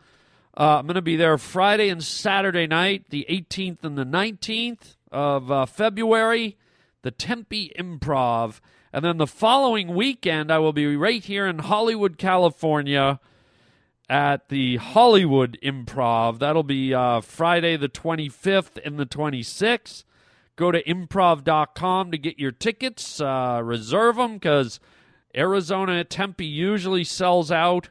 Uh, 0.56 0.78
I'm 0.78 0.86
going 0.86 0.94
to 0.94 1.02
be 1.02 1.16
there 1.16 1.36
Friday 1.38 1.88
and 1.88 2.02
Saturday 2.04 2.66
night, 2.66 3.06
the 3.08 3.26
18th 3.28 3.84
and 3.84 3.96
the 3.96 4.04
19th 4.04 4.96
of 5.10 5.50
uh, 5.50 5.66
February, 5.66 6.56
the 7.02 7.10
Tempe 7.10 7.72
Improv. 7.78 8.60
And 8.92 9.04
then 9.04 9.18
the 9.18 9.26
following 9.26 9.94
weekend, 9.94 10.50
I 10.50 10.58
will 10.58 10.72
be 10.72 10.96
right 10.96 11.22
here 11.22 11.46
in 11.46 11.60
Hollywood, 11.60 12.18
California 12.18 13.20
at 14.08 14.48
the 14.48 14.76
Hollywood 14.76 15.58
Improv. 15.62 16.38
That'll 16.38 16.62
be 16.62 16.92
uh, 16.92 17.20
Friday 17.22 17.76
the 17.76 17.88
25th 17.88 18.78
and 18.84 18.98
the 18.98 19.06
26th. 19.06 20.04
Go 20.56 20.70
to 20.70 20.82
improv.com 20.82 22.10
to 22.10 22.18
get 22.18 22.38
your 22.38 22.52
tickets, 22.52 23.20
uh, 23.20 23.60
reserve 23.64 24.16
them 24.16 24.34
because 24.34 24.80
Arizona 25.34 26.04
Tempe 26.04 26.44
usually 26.44 27.04
sells 27.04 27.50
out. 27.50 27.88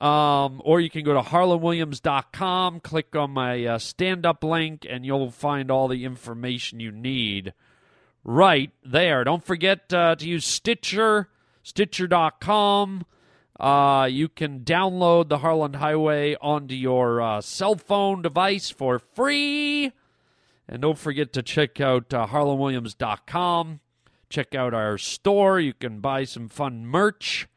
Um, 0.00 0.62
or 0.64 0.80
you 0.80 0.88
can 0.88 1.04
go 1.04 1.12
to 1.12 1.20
harlanwilliams.com, 1.20 2.80
click 2.80 3.14
on 3.14 3.32
my 3.32 3.66
uh, 3.66 3.78
stand 3.78 4.24
up 4.24 4.42
link, 4.42 4.86
and 4.88 5.04
you'll 5.04 5.30
find 5.30 5.70
all 5.70 5.88
the 5.88 6.06
information 6.06 6.80
you 6.80 6.90
need 6.90 7.52
right 8.24 8.70
there. 8.84 9.24
Don't 9.24 9.44
forget 9.44 9.92
uh, 9.92 10.16
to 10.16 10.26
use 10.26 10.44
Stitcher, 10.44 11.28
Stitcher.com. 11.62 13.04
Uh, 13.58 14.08
you 14.10 14.28
can 14.28 14.60
download 14.60 15.28
the 15.28 15.38
Harlan 15.38 15.74
Highway 15.74 16.36
onto 16.40 16.74
your 16.74 17.20
uh, 17.20 17.40
cell 17.40 17.74
phone 17.74 18.22
device 18.22 18.70
for 18.70 18.98
free. 18.98 19.92
And 20.66 20.82
don't 20.82 20.98
forget 20.98 21.32
to 21.34 21.42
check 21.42 21.80
out 21.80 22.14
uh, 22.14 22.26
harlanwilliams.com. 22.28 23.80
Check 24.30 24.54
out 24.54 24.72
our 24.72 24.96
store. 24.96 25.60
You 25.60 25.74
can 25.74 26.00
buy 26.00 26.24
some 26.24 26.48
fun 26.48 26.86
merch. 26.86 27.48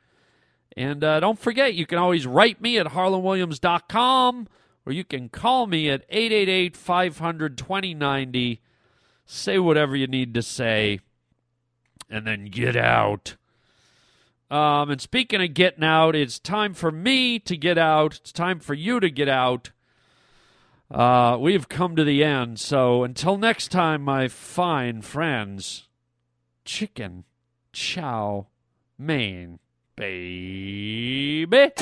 And 0.76 1.04
uh, 1.04 1.20
don't 1.20 1.40
forget, 1.40 1.76
you 1.76 1.86
can 1.86 2.00
always 2.00 2.26
write 2.26 2.60
me 2.60 2.78
at 2.80 2.88
harlanwilliams.com 2.88 4.48
or 4.86 4.92
you 4.92 5.04
can 5.04 5.30
call 5.30 5.68
me 5.68 5.90
at 5.90 6.04
888 6.10 6.76
500 6.76 7.58
2090. 7.58 8.62
Say 9.34 9.58
whatever 9.58 9.96
you 9.96 10.06
need 10.06 10.36
to 10.36 10.44
say 10.44 11.00
and 12.08 12.28
then 12.28 12.46
get 12.46 12.76
out. 12.76 13.36
Um, 14.52 14.92
and 14.92 15.02
speaking 15.02 15.42
of 15.42 15.56
getting 15.56 15.84
out, 15.84 16.16
it's 16.16 16.38
time 16.38 16.76
for 16.76 16.92
me 16.92 17.40
to 17.40 17.58
get 17.58 17.80
out. 17.80 18.20
It's 18.22 18.32
time 18.32 18.60
for 18.60 18.76
you 18.76 19.00
to 19.00 19.10
get 19.10 19.28
out. 19.28 19.72
Uh, 20.92 21.38
we've 21.40 21.68
come 21.68 21.96
to 21.96 22.04
the 22.04 22.24
end. 22.24 22.60
So 22.60 23.04
until 23.04 23.40
next 23.40 23.70
time, 23.70 24.04
my 24.04 24.28
fine 24.28 25.02
friends, 25.02 25.88
chicken, 26.64 27.24
chow, 27.74 28.46
mein, 29.00 29.58
baby. 29.96 31.74